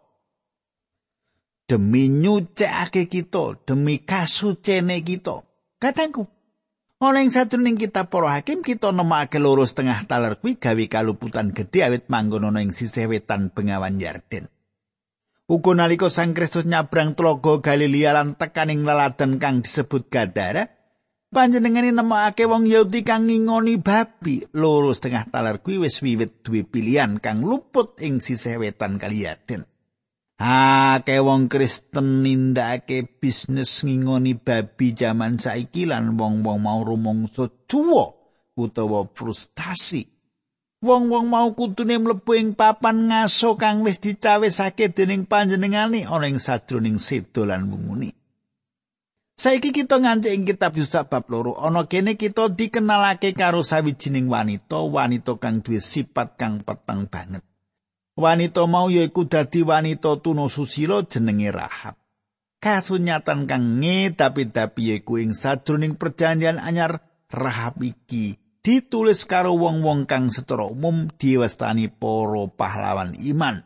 demi 1.70 2.10
nyucikake 2.10 3.06
kita 3.06 3.62
demi 3.62 4.02
kasucene 4.02 5.06
kita 5.06 5.46
katangku 5.78 6.26
Ana 7.00 7.24
ing 7.24 7.32
sajroning 7.32 7.80
kitab 7.80 8.12
para 8.12 8.36
hakim 8.36 8.60
kita 8.60 8.92
nemake 8.92 9.40
loro 9.40 9.64
setengah 9.64 10.04
taler 10.04 10.36
kuwi 10.36 10.60
gawe 10.60 10.84
kaluputan 10.84 11.48
gedhe 11.48 11.80
awit 11.80 12.12
manggon 12.12 12.44
ana 12.44 12.60
ing 12.60 12.76
sisih 12.76 13.08
wetan 13.08 13.48
Bengawan 13.48 13.96
Yarden. 13.96 14.52
Uga 15.48 15.72
nalika 15.72 16.12
Sang 16.12 16.36
Kristus 16.36 16.68
nyabrang 16.68 17.16
tlaga 17.16 17.64
Galilea 17.64 18.12
lan 18.12 18.36
tekaning 18.36 18.84
laladan 18.84 19.40
kang 19.40 19.64
disebut 19.64 20.12
Gadara, 20.12 20.68
panjenengane 21.32 21.88
nemake 21.88 22.44
wong 22.44 22.68
Yahudi 22.68 23.00
kang 23.00 23.32
ngingoni 23.32 23.80
babi. 23.80 24.44
Loro 24.52 24.92
setengah 24.92 25.32
taler 25.32 25.64
kuwi 25.64 25.80
wis 25.80 26.04
wiwit 26.04 26.44
duwe 26.44 26.68
pilihan 26.68 27.16
kang 27.16 27.40
luput 27.40 27.96
ing 28.04 28.20
sisih 28.20 28.60
wetan 28.60 29.00
Kali 29.00 29.24
Yarden. 29.24 29.69
Ake 30.40 31.20
wong 31.20 31.52
Kristen 31.52 32.24
nindakake 32.24 33.04
bisnis 33.20 33.84
ngingoni 33.84 34.40
babi 34.40 34.96
jaman 34.96 35.36
saiki 35.36 35.84
lan 35.84 36.16
wong-wong 36.16 36.64
mau 36.64 36.80
rumangsa 36.80 37.52
cuwa 37.68 38.16
utawa 38.56 39.04
frustasi. 39.12 40.08
Wong-wong 40.80 41.28
mau 41.28 41.52
kutune 41.52 42.00
mlebu 42.00 42.32
ing 42.40 42.56
papan 42.56 43.12
ngaso 43.12 43.60
kang 43.60 43.84
wis 43.84 44.00
dicawisake 44.00 44.88
dening 44.96 45.28
panjenengane 45.28 46.08
ana 46.08 46.24
ing 46.24 46.40
sadroning 46.40 46.96
sedo 46.96 47.44
lan 47.44 47.68
wunguni. 47.68 48.08
Saiki 49.36 49.76
kita 49.76 50.00
ngancik 50.00 50.32
ing 50.32 50.48
kitab 50.48 50.72
Yusuf 50.72 51.04
bab 51.12 51.28
loro 51.28 51.52
ana 51.60 51.84
kene 51.84 52.16
kita 52.16 52.48
dikenalake 52.48 53.36
karo 53.36 53.60
sawijining 53.60 54.24
wanita, 54.32 54.88
wanita 54.88 55.36
kang 55.36 55.60
duwe 55.60 55.84
sifat 55.84 56.40
kang 56.40 56.64
peteng 56.64 57.12
banget. 57.12 57.44
Wanita 58.20 58.68
mau 58.68 58.92
yaiku 58.92 59.24
dadi 59.24 59.64
wanita 59.64 60.20
tuna 60.20 60.44
susila 60.52 61.00
jenenge 61.08 61.48
Rahab. 61.48 61.96
Kasunyatan 62.60 63.48
kang 63.48 63.80
ngedapi-dapi 63.80 64.92
yaiku 64.92 65.16
ing 65.24 65.32
sadroning 65.32 65.96
perjanjian 65.96 66.60
anyar 66.60 67.00
Rahab 67.32 67.80
iki 67.80 68.36
ditulis 68.60 69.24
karo 69.24 69.56
wong-wong 69.56 70.04
kang 70.04 70.28
secara 70.28 70.68
umum 70.68 71.08
diwastani 71.16 71.88
para 71.88 72.44
pahlawan 72.52 73.16
iman. 73.16 73.64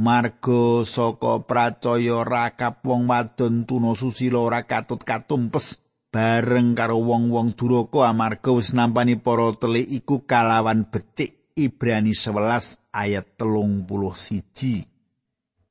Margo 0.00 0.88
saka 0.88 1.44
pracaya 1.44 2.24
rakap 2.24 2.80
wong 2.88 3.04
wadon 3.04 3.68
tuna 3.68 3.92
susila 3.92 4.48
ora 4.48 4.64
katut 4.64 5.04
katumpes 5.04 5.84
bareng 6.08 6.72
karo 6.72 7.04
wong-wong 7.04 7.52
duraka 7.52 8.08
amarga 8.08 8.48
wis 8.48 8.72
nampani 8.72 9.20
para 9.20 9.52
telik 9.60 9.84
iku 9.92 10.24
kalawan 10.24 10.88
becik 10.88 11.37
Ibrani 11.58 12.14
11 12.14 12.94
ayat 12.94 13.34
telung 13.34 13.82
puluh 13.82 14.14
siji. 14.14 14.86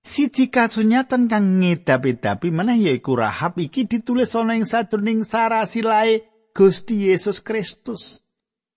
Siji 0.04 0.48
kasunyatan 0.52 1.28
kang 1.32 1.60
ngedapi-dapi 1.64 2.48
meneh 2.52 2.92
yaiku 2.92 3.16
Rahab 3.16 3.60
iki 3.60 3.88
ditulis 3.88 4.36
ana 4.36 4.56
ing 4.56 4.68
sarasilae 4.68 6.24
Gusti 6.56 7.12
Yesus 7.12 7.44
Kristus. 7.44 8.24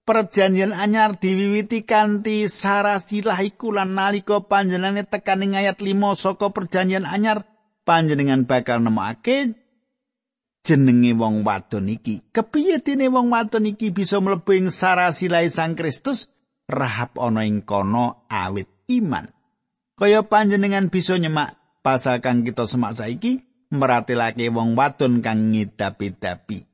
Perjanjian 0.07 0.75
anyar 0.75 1.23
diwiwiti 1.23 1.87
kanthi 1.87 2.51
sarasilah 2.51 3.39
iku 3.47 3.71
lan 3.71 3.95
nalika 3.95 4.43
tekaning 4.43 5.55
ayat 5.55 5.79
5 5.79 6.19
saka 6.19 6.51
perjanjian 6.51 7.07
anyar 7.07 7.47
panjenengan 7.87 8.43
bakal 8.43 8.83
nemokake 8.83 9.55
jenenge 10.67 11.15
wong 11.15 11.47
wadon 11.47 11.95
iki. 11.95 12.27
Kepiye 12.35 12.83
dene 12.83 13.07
wong 13.07 13.31
wadon 13.31 13.71
iki 13.71 13.95
bisa 13.95 14.19
mlebu 14.19 14.51
ing 14.59 14.69
sarasilae 14.75 15.47
Sang 15.47 15.79
Kristus? 15.79 16.27
Rahap 16.71 17.19
ana 17.19 17.43
ing 17.45 17.67
kono 17.67 18.25
awit 18.31 18.71
iman. 18.89 19.27
Kaya 19.99 20.25
panjenengan 20.25 20.89
bisa 20.89 21.21
nyemak 21.21 21.59
pasal 21.85 22.25
kang 22.25 22.47
kita 22.47 22.65
semak 22.65 22.97
saiki 22.97 23.45
meratelake 23.75 24.49
wong 24.49 24.79
wadon 24.79 25.21
kang 25.21 25.53
ngidapi-dapi. 25.53 26.65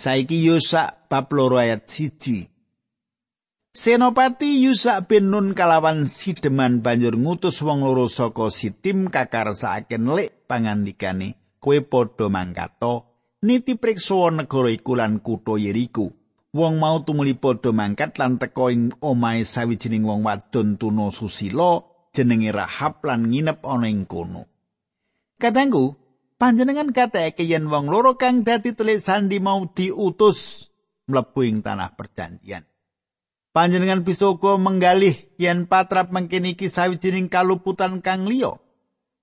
Saiki 0.00 0.40
Yusak 0.46 1.10
bab 1.12 1.28
loro 1.34 1.60
ayat 1.60 1.84
siji. 1.90 2.48
Senopati 3.70 4.66
Yusak 4.66 5.06
bin 5.06 5.30
Nun 5.30 5.54
kalawan 5.54 6.08
sideman 6.08 6.82
banjur 6.82 7.14
ngutus 7.14 7.62
wong 7.62 7.86
loro 7.86 8.10
saka 8.10 8.50
Sitim 8.50 9.12
kakarsaken 9.12 10.10
lek 10.16 10.50
pangandikane 10.50 11.58
kowe 11.62 11.78
padha 11.84 12.26
mangkato 12.26 12.94
niti 13.46 13.78
priksa 13.78 14.34
negara 14.34 14.74
iku 14.74 14.98
lan 14.98 15.22
kutha 15.22 15.54
Yeriko. 15.54 16.19
Wong 16.50 16.82
mau 16.82 16.98
tumuli 17.06 17.38
padha 17.38 17.70
mangkat 17.70 18.18
lan 18.18 18.38
teka 18.42 18.74
ing 18.74 18.90
omahe 18.98 19.46
sawijining 19.46 20.02
wong 20.02 20.26
wadon 20.26 20.74
tuna 20.74 21.14
susila 21.14 21.86
jenenge 22.10 22.50
Rahab 22.50 23.02
lan 23.06 23.30
nginep 23.30 23.62
ana 23.62 23.86
ing 23.86 24.02
kono. 24.06 24.50
Katanggu, 25.38 25.94
panjenengan 26.36 26.90
kateke 26.90 27.46
yen 27.46 27.70
wong 27.70 27.86
loro 27.86 28.18
kang 28.18 28.42
dadi 28.42 28.74
telik 28.74 28.98
sandi 29.00 29.38
mau 29.38 29.70
diutus 29.70 30.68
mlebu 31.06 31.40
ing 31.46 31.62
tanah 31.62 31.94
perjanjian. 31.94 32.66
Panjenengan 33.50 34.06
bisa 34.06 34.30
menggalih 34.38 35.14
yen 35.34 35.66
patrap 35.66 36.14
mengkene 36.14 36.54
iki 36.54 36.70
sawijining 36.70 37.26
kaluputan 37.26 37.98
kang 37.98 38.26
liya. 38.26 38.58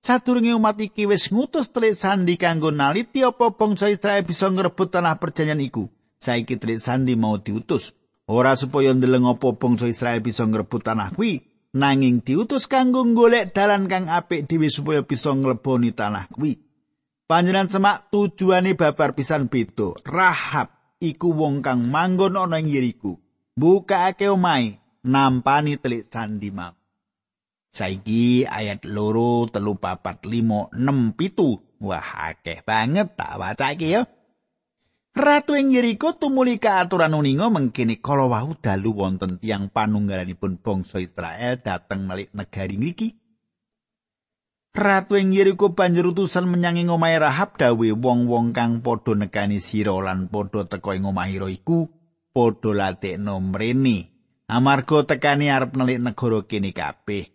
Sadurunge 0.04 0.52
umat 0.56 0.76
iki 0.80 1.08
wis 1.08 1.32
ngutus 1.32 1.72
telik 1.72 1.96
sandi 1.96 2.36
kanggo 2.36 2.68
naliti 2.68 3.24
apa 3.24 3.52
bangsa 3.56 3.88
Israel 3.88 4.24
bisa 4.24 4.52
ngrebut 4.52 4.92
tanah 4.92 5.16
perjanjian 5.16 5.60
iku. 5.64 5.88
Saiki 6.18 6.58
trik 6.58 6.82
mau 7.16 7.38
diutus. 7.38 7.94
Ora 8.28 8.52
supaya 8.60 8.92
ndeleng 8.92 9.24
apa 9.24 9.56
bangsa 9.56 9.88
Israel 9.88 10.20
bisa 10.20 10.44
ngrebut 10.44 10.84
tanah 10.84 11.16
kuwi. 11.16 11.48
Nanging 11.72 12.20
diutus 12.20 12.68
kanggo 12.68 13.00
golek 13.16 13.56
dalan 13.56 13.88
kang 13.88 14.12
apik 14.12 14.44
dhewe 14.44 14.68
supaya 14.68 15.00
bisa 15.00 15.32
ngleboni 15.32 15.96
tanah 15.96 16.28
kuwi. 16.28 16.60
Panjenengan 17.24 17.68
semak 17.72 18.12
tujuane 18.12 18.76
babar 18.76 19.16
pisan 19.16 19.48
beda. 19.48 19.96
Rahab 20.04 20.72
iku 21.00 21.32
wong 21.32 21.64
kang 21.64 21.88
manggon 21.88 22.36
ana 22.36 22.60
ing 22.60 22.68
Yeriko 22.68 23.20
bukake 23.56 24.28
omahe 24.28 24.80
nampani 25.04 25.80
telik 25.80 26.12
sandi 26.12 26.52
mau. 26.52 26.72
Saiki 27.68 28.48
ayat 28.48 28.84
loro 28.88 29.48
telu 29.48 29.76
papat 29.76 30.24
limo 30.24 30.72
enam 30.72 31.16
pitu. 31.16 31.60
Wah 31.78 32.32
akeh 32.32 32.66
banget 32.66 33.14
tak 33.14 33.38
waca 33.38 33.70
iki 33.70 33.94
ya 33.94 34.02
Ratu 35.18 35.58
ing 35.58 35.74
Yeriko 35.74 36.14
tumuli 36.14 36.62
kaaturan 36.62 37.10
uninga 37.10 37.50
mengkini 37.50 37.98
kala 37.98 38.30
wau 38.30 38.54
dalu 38.54 38.94
wonten 38.94 39.42
tiang 39.42 39.66
panunggalanipun 39.66 40.62
bangsa 40.62 41.02
Israel 41.02 41.58
dateng 41.58 42.06
melik 42.06 42.30
negari 42.30 42.78
niki. 42.78 43.18
Ratu 44.78 45.18
ing 45.18 45.34
Yeriko 45.34 45.74
banjur 45.74 46.14
utusan 46.14 46.46
menyang 46.46 46.78
ing 46.78 46.94
omahe 46.94 47.18
Rahab 47.18 47.58
dawe 47.58 47.88
wong-wong 47.98 48.54
kang 48.54 48.78
padha 48.78 49.18
nekani 49.18 49.58
sira 49.58 49.98
lan 49.98 50.30
padha 50.30 50.70
teka 50.70 50.94
ing 50.94 51.10
omahira 51.10 51.50
iku 51.50 51.90
padha 52.30 52.70
latekno 52.78 53.42
mrene. 53.42 54.14
Amarga 54.46 55.02
tekani 55.02 55.50
arep 55.50 55.74
nelik 55.74 55.98
negara 55.98 56.46
kene 56.46 56.70
kabeh. 56.70 57.26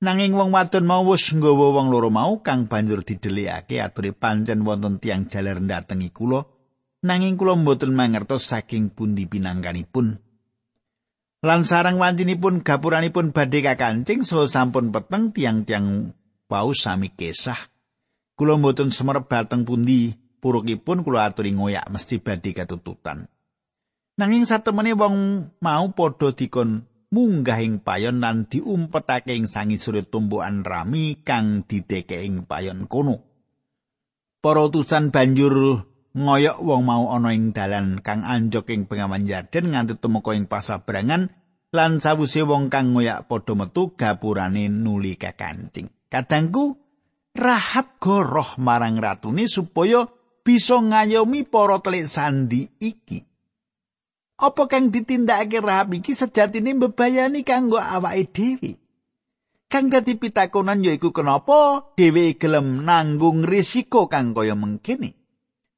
Nanging 0.00 0.32
wong 0.32 0.56
wadon 0.56 0.88
mau 0.88 1.04
wis 1.04 1.36
nggawa 1.36 1.68
wong 1.76 1.92
loro 1.92 2.08
mau 2.08 2.40
kang 2.40 2.64
banjur 2.64 3.04
didelikake 3.04 3.84
ature 3.84 4.16
pancen 4.16 4.64
wonten 4.64 4.96
tiang 5.04 5.28
jaler 5.28 5.60
ndatengi 5.60 6.08
kula. 6.08 6.53
Nanging 7.04 7.36
kula 7.36 7.52
mboten 7.60 7.92
mangertos 7.92 8.48
saking 8.48 8.88
pundi 8.88 9.28
pinangkanipun. 9.28 10.16
Lan 11.44 11.60
sarang 11.68 12.00
wancinipun 12.00 12.64
gapuranipun 12.64 13.36
badhe 13.36 13.60
kakancing 13.60 14.24
so 14.24 14.48
sampun 14.48 14.88
peteng 14.88 15.36
tiang-tiang 15.36 16.16
pau 16.48 16.72
sami 16.72 17.12
kesah. 17.12 17.60
Kula 18.32 18.56
mboten 18.56 18.88
semerep 18.88 19.28
bateng 19.28 19.68
pundi 19.68 20.16
purukipun 20.40 21.04
kula 21.04 21.28
aturi 21.28 21.52
ngoyak 21.52 21.92
mesti 21.92 22.16
badhe 22.24 22.56
katututan. 22.56 23.28
Nanging 24.16 24.48
satemene 24.48 24.96
wong 24.96 25.16
mau 25.60 25.86
padha 25.92 26.32
dikon 26.32 26.88
munggah 27.12 27.60
ing 27.60 27.84
payon 27.84 28.24
lan 28.24 28.48
diumpetake 28.48 29.36
ing 29.36 29.44
sangisore 29.44 30.02
tumbukan 30.08 30.64
rami 30.64 31.20
kang 31.20 31.68
dideke 31.68 32.24
ing 32.24 32.48
payon 32.48 32.88
kono. 32.88 33.20
Para 34.40 34.64
utusan 34.64 35.12
banjur 35.12 35.84
ngoyok 36.14 36.62
wong 36.62 36.82
mau 36.86 37.10
ana 37.10 37.34
ing 37.34 37.50
dalan 37.50 37.98
kang 37.98 38.22
anjok 38.22 38.70
ing 38.70 38.86
pengaman 38.86 39.26
Yarden 39.26 39.74
nganti 39.74 39.98
tumeka 39.98 40.30
ing 40.38 40.46
pasabrangan 40.46 41.34
lan 41.74 41.98
sawuse 41.98 42.46
wong 42.46 42.70
kang 42.70 42.94
ngoyak 42.94 43.26
padha 43.26 43.58
metu 43.58 43.98
gapurane 43.98 44.70
nuli 44.70 45.18
kakancing. 45.18 45.90
Kadangku 46.06 46.78
Rahab 47.34 47.98
goroh 47.98 48.54
marang 48.62 49.02
ratune 49.02 49.50
supaya 49.50 50.06
bisa 50.46 50.78
ngayomi 50.78 51.42
para 51.42 51.82
telik 51.82 52.06
sandi 52.06 52.70
iki. 52.78 53.26
Apa 54.38 54.70
kang 54.70 54.94
ditindakake 54.94 55.58
Rahab 55.58 55.98
iki 55.98 56.14
sejatine 56.14 56.78
mbebayani 56.78 57.42
kanggo 57.42 57.82
awake 57.82 58.30
dhewe? 58.30 58.72
Kang 59.66 59.90
dadi 59.90 60.14
pitakonan 60.14 60.86
yaiku 60.86 61.10
kenapa 61.10 61.90
dhewe 61.98 62.38
gelem 62.38 62.86
nanggung 62.86 63.42
risiko 63.42 64.06
kang 64.06 64.30
kaya 64.30 64.54
mengkene? 64.54 65.23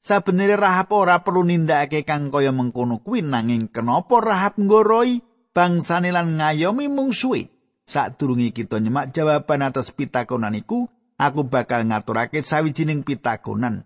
Sabenere 0.06 0.54
Rahab 0.54 0.94
ora 0.94 1.26
perlu 1.26 1.42
nindakake 1.42 2.06
kang 2.06 2.30
kaya 2.30 2.54
mengkono 2.54 3.02
kuwi 3.02 3.26
nanging 3.26 3.66
kenapa 3.74 4.22
Rahab 4.22 4.54
nggoroi 4.54 5.18
bangsane 5.50 6.14
lan 6.14 6.38
ngayomi 6.38 6.86
mungsuhe. 6.86 7.50
Sadurunge 7.82 8.54
kita 8.54 8.78
nyemak 8.78 9.10
jawaban 9.10 9.66
atas 9.66 9.90
pitakonan 9.90 10.54
iku, 10.54 10.86
aku 11.18 11.50
bakal 11.50 11.90
ngaturake 11.90 12.46
sawijining 12.46 13.02
pitakonan. 13.02 13.82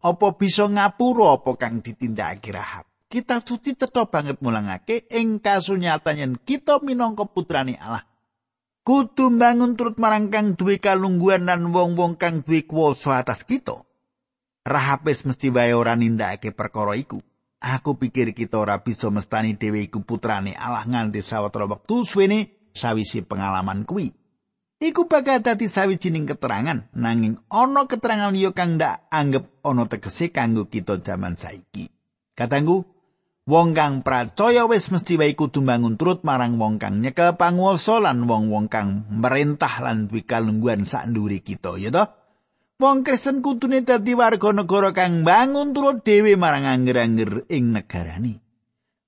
Apa 0.00 0.40
bisa 0.40 0.72
ngapura 0.72 1.36
apa 1.36 1.52
kang 1.60 1.84
ditindakake 1.84 2.48
Rahab? 2.48 2.88
Kita 3.12 3.44
suci 3.44 3.76
cetha 3.76 4.08
banget 4.08 4.40
mulangake 4.40 5.04
ing 5.12 5.36
kasunyatan 5.36 6.16
yen 6.16 6.32
kita 6.40 6.80
minangka 6.80 7.28
putrane 7.28 7.76
Allah. 7.76 8.08
Kudu 8.88 9.36
bangun 9.36 9.76
turut 9.76 10.00
marang 10.00 10.32
kang 10.32 10.56
duwe 10.56 10.80
kalungguhan 10.80 11.44
lan 11.44 11.68
wong-wong 11.76 12.16
kang 12.16 12.40
duwe 12.40 12.64
kuwasa 12.64 13.20
atas 13.20 13.44
kita. 13.44 13.84
Rahab 14.68 15.08
wis 15.08 15.24
mesti 15.24 15.48
wae 15.48 15.72
ora 15.72 15.96
nindakake 15.96 16.52
perkara 16.52 16.92
iku. 16.92 17.24
Aku 17.58 17.96
pikir 17.96 18.36
kita 18.36 18.60
ora 18.60 18.84
bisa 18.84 19.08
mestani 19.08 19.56
dhewe 19.56 19.80
iku 19.88 20.04
putrane 20.04 20.52
Allah 20.54 20.84
nganti 20.84 21.24
sawetara 21.24 21.64
wektu 21.64 22.04
suwene 22.04 22.68
sawisi 22.76 23.24
pengalaman 23.24 23.88
kuwi. 23.88 24.12
Iku 24.78 25.10
bakal 25.10 25.42
dadi 25.42 25.66
sawijining 25.66 26.28
keterangan 26.28 26.86
nanging 26.94 27.40
ana 27.50 27.88
keterangan 27.88 28.30
liya 28.30 28.54
kang 28.54 28.78
ndak 28.78 29.10
anggap 29.10 29.48
ana 29.66 29.90
tegese 29.90 30.30
kanggo 30.30 30.70
kita 30.70 31.02
jaman 31.02 31.34
saiki. 31.34 31.90
Katanggu, 32.38 32.86
wong 33.48 33.74
kang 33.74 34.06
percaya 34.06 34.68
wis 34.70 34.92
mesti 34.92 35.18
wae 35.18 35.34
kudu 35.34 35.64
bangun 35.64 35.98
turut 35.98 36.22
marang 36.22 36.60
wong 36.62 36.78
kang 36.78 37.02
nyekel 37.02 37.34
panguwasa 37.34 37.98
lan 37.98 38.28
wong-wong 38.28 38.70
kang 38.70 39.08
merintah 39.10 39.82
lan 39.82 40.06
duwe 40.06 40.22
kalungguhan 40.22 40.86
sak 40.86 41.10
kita, 41.42 41.74
ya 41.80 41.90
toh? 41.90 42.27
Wong 42.78 43.02
Kristen 43.02 43.42
kutune 43.42 43.82
dadi 43.82 44.14
warga 44.14 44.54
negara 44.54 44.94
kang 44.94 45.26
bangun 45.26 45.74
turut 45.74 46.06
dhewe 46.06 46.38
marang 46.38 46.62
angger-angger 46.62 47.50
ing 47.50 47.74
negarane. 47.74 48.38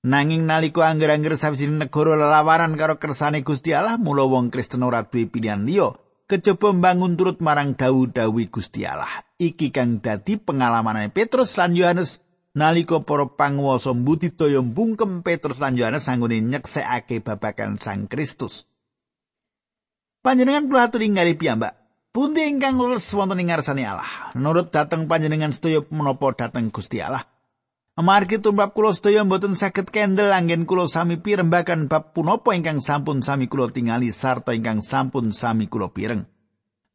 Nanging 0.03 0.43
nalika 0.43 0.91
angger-angger 0.91 1.39
sawijining 1.39 1.87
negara 1.87 2.19
lelawaran 2.19 2.75
karo 2.75 2.99
kersane 2.99 3.47
Gusti 3.47 3.71
Allah, 3.71 3.95
mula 3.95 4.27
wong 4.27 4.51
Kristen 4.51 4.83
ora 4.83 5.07
duwe 5.07 5.23
pilihan 5.23 5.63
liya 5.63 5.95
kejaba 6.27 6.75
bangun 6.75 7.15
turut 7.15 7.39
marang 7.39 7.79
dawuh-dawuh 7.79 8.51
Gusti 8.51 8.83
Allah. 8.83 9.23
Iki 9.39 9.71
kang 9.71 10.03
dadi 10.03 10.35
pengalamane 10.35 11.07
Petrus 11.07 11.55
lan 11.55 11.71
Yohanes 11.71 12.19
nalika 12.51 12.99
para 12.99 13.23
panguwasa 13.23 13.95
mbudidaya 13.95 14.59
mbungkem 14.59 15.23
Petrus 15.23 15.63
lan 15.63 15.79
Yohanes 15.79 16.11
sanggone 16.11 16.43
nyeksekake 16.43 17.23
babagan 17.23 17.79
Sang 17.79 18.11
Kristus. 18.11 18.67
Panjenengan 20.19 20.67
kula 20.67 20.91
aturi 20.91 21.07
ngali 21.07 21.39
piyambak 21.39 21.80
Pundi 22.11 22.43
ingkang 22.43 22.75
leres 22.75 23.07
wonten 23.15 23.39
ing 23.39 23.47
ngarsane 23.47 23.87
Allah? 23.87 24.35
Nurut 24.35 24.67
dateng 24.67 25.07
panjenengan 25.07 25.55
sedaya 25.55 25.79
menapa 25.95 26.35
dateng 26.35 26.67
Gusti 26.67 26.99
Allah? 26.99 27.23
Amargi 27.95 28.35
tumrap 28.35 28.75
kula 28.75 28.91
sedaya 28.91 29.23
mboten 29.23 29.55
saged 29.55 29.87
kendel 29.95 30.27
anggen 30.27 30.67
kula 30.67 30.91
sami 30.91 31.23
pirembakan 31.23 31.87
bab 31.87 32.11
punapa 32.11 32.51
ingkang 32.51 32.83
sampun 32.83 33.23
sami 33.23 33.47
kula 33.47 33.71
tingali 33.71 34.11
sarta 34.11 34.51
ingkang 34.51 34.83
sampun 34.83 35.31
sami 35.31 35.71
kula 35.71 35.87
pireng. 35.87 36.27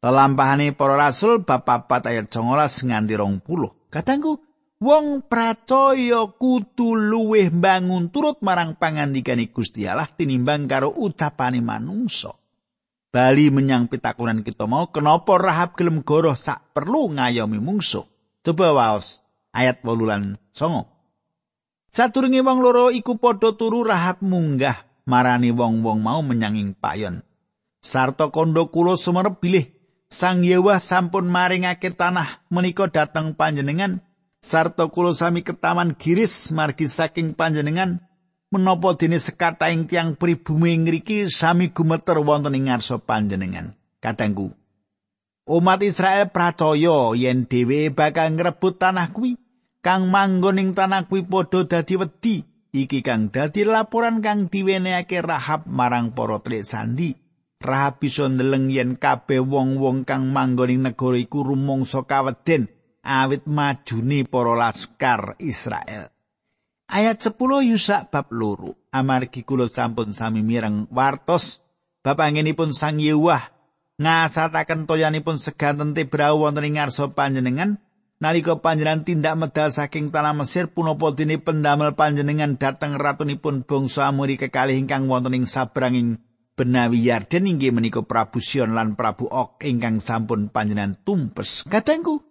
Lelampahane 0.05 0.77
para 0.77 0.93
rasul 0.93 1.41
bab 1.41 1.65
4 1.65 2.13
ayat 2.13 2.29
19 2.29 2.85
nganti 2.85 3.17
20. 3.17 3.89
Katangku, 3.89 4.37
wong 4.77 5.25
pracaya 5.25 6.29
kudu 6.29 6.93
luwih 6.93 7.49
bangun 7.49 8.13
turut 8.13 8.37
marang 8.45 8.77
pangandikane 8.77 9.49
Gusti 9.49 9.89
Allah 9.89 10.13
tinimbang 10.13 10.69
karo 10.69 10.93
ucapane 10.93 11.57
manungsa. 11.57 12.37
Bali 13.17 13.49
menyang 13.49 13.89
pitakunan 13.89 14.45
kita 14.45 14.69
mau 14.69 14.93
kenapa 14.93 15.41
Rahab 15.41 15.73
gelem 15.73 16.05
goroh 16.05 16.37
sak 16.37 16.69
perlu 16.77 17.09
ngayomi 17.17 17.57
mungsuh? 17.57 18.05
Coba 18.45 18.77
waos 18.77 19.25
ayat 19.57 19.81
wolulan 19.81 20.37
songo. 20.53 20.85
Saturunge 21.89 22.45
wong 22.45 22.61
loro 22.61 22.93
iku 22.93 23.17
padha 23.17 23.57
turu 23.57 23.81
Rahab 23.81 24.21
munggah 24.21 24.85
marani 25.09 25.49
wong-wong 25.49 25.97
mau 25.97 26.21
menyanging 26.21 26.77
payon. 26.77 27.25
Sarta 27.81 28.29
kondo 28.29 28.69
kula 28.69 28.93
sumerep 28.93 29.41
bilih 29.41 29.65
Sang 30.13 30.45
Yewa 30.45 30.77
sampun 30.77 31.25
maringake 31.25 31.89
tanah 31.89 32.45
menika 32.53 32.85
dateng 32.85 33.33
panjenengan. 33.33 34.05
Sarta 34.45 34.93
kula 34.93 35.17
sami 35.17 35.41
ketaman 35.41 35.97
giris 35.97 36.53
margi 36.53 36.85
saking 36.85 37.33
panjenengan 37.33 37.97
menapa 38.47 38.95
dene 38.95 39.19
sekataing 39.19 39.91
tiang 39.91 40.15
pribumi 40.15 40.79
ngriki 40.79 41.27
sami 41.27 41.75
gumeter 41.75 42.19
wonten 42.23 42.55
ing 42.55 42.71
ngarsa 42.71 43.03
panjenengan. 43.03 43.75
Kadangku, 43.97 44.53
umat 45.49 45.81
Israel 45.83 46.29
percaya 46.31 47.17
yen 47.17 47.49
dhewe 47.49 47.89
bakal 47.91 48.37
ngrebut 48.37 48.77
tanah 48.77 49.09
kuwi 49.11 49.35
kang 49.81 50.07
manggon 50.13 50.61
ing 50.61 50.69
tanah 50.77 51.09
kuwi 51.09 51.25
padha 51.25 51.65
dadi 51.65 51.95
wedi 51.97 52.35
iki 52.71 53.01
kang 53.01 53.33
dadi 53.33 53.65
laporan 53.65 54.21
kang 54.21 54.47
diwenehake 54.47 55.19
Rahab 55.19 55.65
marang 55.65 56.13
para 56.13 56.39
trik 56.39 56.63
sandi. 56.63 57.17
Rahab 57.57 57.97
bisa 57.97 58.29
ndeleng 58.29 58.69
yen 58.69 59.01
kabeh 59.01 59.41
wong-wong 59.41 60.05
kang 60.05 60.29
manggon 60.29 60.69
ing 60.69 60.81
negara 60.85 61.17
iku 61.17 61.41
rumangsa 61.41 62.05
kaweden 62.05 62.69
awit 63.01 63.49
majune 63.49 64.29
para 64.29 64.53
laskar 64.53 65.41
Israel 65.41 66.13
Ayat 66.87 67.19
10 67.19 67.67
Yusak 67.67 68.15
bab 68.15 68.31
loro 68.31 68.79
amargi 68.95 69.43
kula 69.43 69.67
sampun 69.67 70.15
sami 70.15 70.39
mireng 70.39 70.87
wartos. 70.87 71.59
Bab 71.99 72.23
anginipun 72.23 72.71
Sang 72.71 72.95
Yewah 72.95 73.43
ngasataken 73.99 74.87
toyanipun 74.87 75.35
seganten 75.35 75.91
tebrau 75.91 76.47
wonten 76.47 76.63
ing 76.63 76.79
ngarsa 76.79 77.11
panjenengan. 77.11 77.83
Nalika 78.23 78.63
panjenengan 78.63 79.03
tindak 79.03 79.35
medal 79.35 79.69
saking 79.69 80.15
tanah 80.15 80.31
Mesir 80.31 80.71
punapa 80.71 81.11
dene 81.11 81.37
pendamel 81.43 81.91
panjenengan 81.93 82.55
dhateng 82.55 82.95
ratunipun 82.95 83.67
bangsa 83.67 84.07
Amori 84.07 84.39
kekalih 84.39 84.79
ingkang 84.79 85.11
wonten 85.11 85.35
ing 85.35 85.43
sabranging 85.43 86.23
Benawi 86.57 87.05
Yarden 87.05 87.45
inggih 87.45 87.69
menika 87.69 88.01
Prabu 88.01 88.41
Sion 88.41 88.73
lan 88.73 88.97
Prabu 88.97 89.29
Ok 89.29 89.61
ingkang 89.69 90.01
sampun 90.01 90.49
panjenengan 90.49 90.97
tumpes. 91.05 91.61
Kadangku 91.69 92.26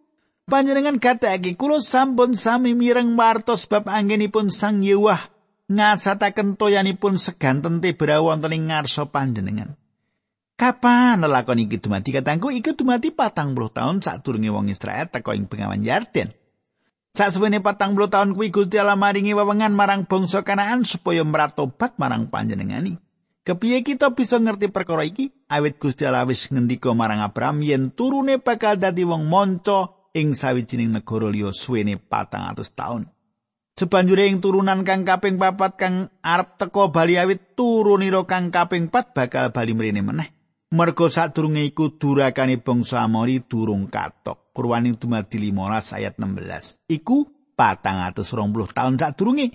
panjenengan 0.46 1.02
gateki 1.02 1.58
kula 1.58 1.82
sampun 1.82 2.38
sami 2.38 2.72
mireng 2.72 3.18
wartos 3.18 3.66
bab 3.66 3.90
anggenipun 3.90 4.48
Sang 4.48 4.80
Yewah 4.80 5.28
ngasataken 5.66 6.54
toyanipun 6.54 7.18
seganten 7.18 7.82
tebra 7.82 8.22
wonten 8.22 8.54
ing 8.54 8.70
ngarsa 8.70 9.10
panjenengan. 9.10 9.74
Kapan 10.56 11.20
lelakon 11.20 11.68
iki 11.68 11.76
dumadi 11.76 12.16
katangku 12.16 12.48
iku 12.48 12.72
dumadi 12.72 13.12
patang 13.12 13.52
puluh 13.52 13.68
saat 14.00 14.24
turungi 14.24 14.48
wong 14.48 14.72
Israel 14.72 15.10
teko 15.12 15.36
ing 15.36 15.50
bengawan 15.50 15.84
Yarden. 15.84 16.32
Sebenarnya 17.12 17.60
patang 17.60 17.92
puluh 17.92 18.08
tahun 18.08 18.32
kuwi 18.32 18.48
Gusti 18.52 18.80
Allah 18.80 18.96
maringi 18.96 19.36
wewengan 19.36 19.72
marang 19.72 20.04
bangsa 20.04 20.44
Kanaan 20.44 20.84
supaya 20.84 21.24
meratobat 21.24 21.96
marang 22.00 22.28
panjenengani. 22.28 22.96
Kepiye 23.40 23.80
kita 23.84 24.12
bisa 24.12 24.36
ngerti 24.36 24.68
perkara 24.68 25.04
iki? 25.04 25.32
Awit 25.48 25.80
Gusti 25.80 26.04
Allah 26.04 26.28
wis 26.28 26.48
ngendika 26.48 26.92
marang 26.92 27.24
Abraham 27.24 27.64
yen 27.64 27.88
turune 27.92 28.36
bakal 28.40 28.76
dadi 28.76 29.04
wong 29.04 29.28
monco 29.28 29.95
ing 30.16 30.32
sawijining 30.32 30.96
negara 30.96 31.28
liya 31.28 31.52
suwene 31.52 32.00
patang 32.00 32.48
atus 32.48 32.72
tahun. 32.72 33.12
Sebanjure 33.76 34.24
ing 34.24 34.40
turunan 34.40 34.88
kang 34.88 35.04
kaping 35.04 35.36
papat 35.36 35.76
kang 35.76 36.08
arep 36.24 36.56
teko 36.56 36.88
bali 36.88 37.20
awit 37.20 37.52
turunira 37.52 38.24
kang 38.24 38.48
kaping 38.48 38.88
pat 38.88 39.12
bakal 39.12 39.52
bali 39.52 39.76
mrene 39.76 40.00
meneh. 40.00 40.28
Mergo 40.72 41.12
sadurunge 41.12 41.60
iku 41.60 41.92
durakane 42.00 42.56
bangsa 42.56 43.04
Amori 43.04 43.44
durung 43.44 43.92
katok. 43.92 44.56
Purwaning 44.56 44.96
dumadi 44.96 45.52
15 45.52 45.92
ayat 45.92 46.16
16. 46.16 46.88
Iku 46.88 47.28
420 47.52 48.72
taun 48.72 48.96
sadurunge. 48.96 49.52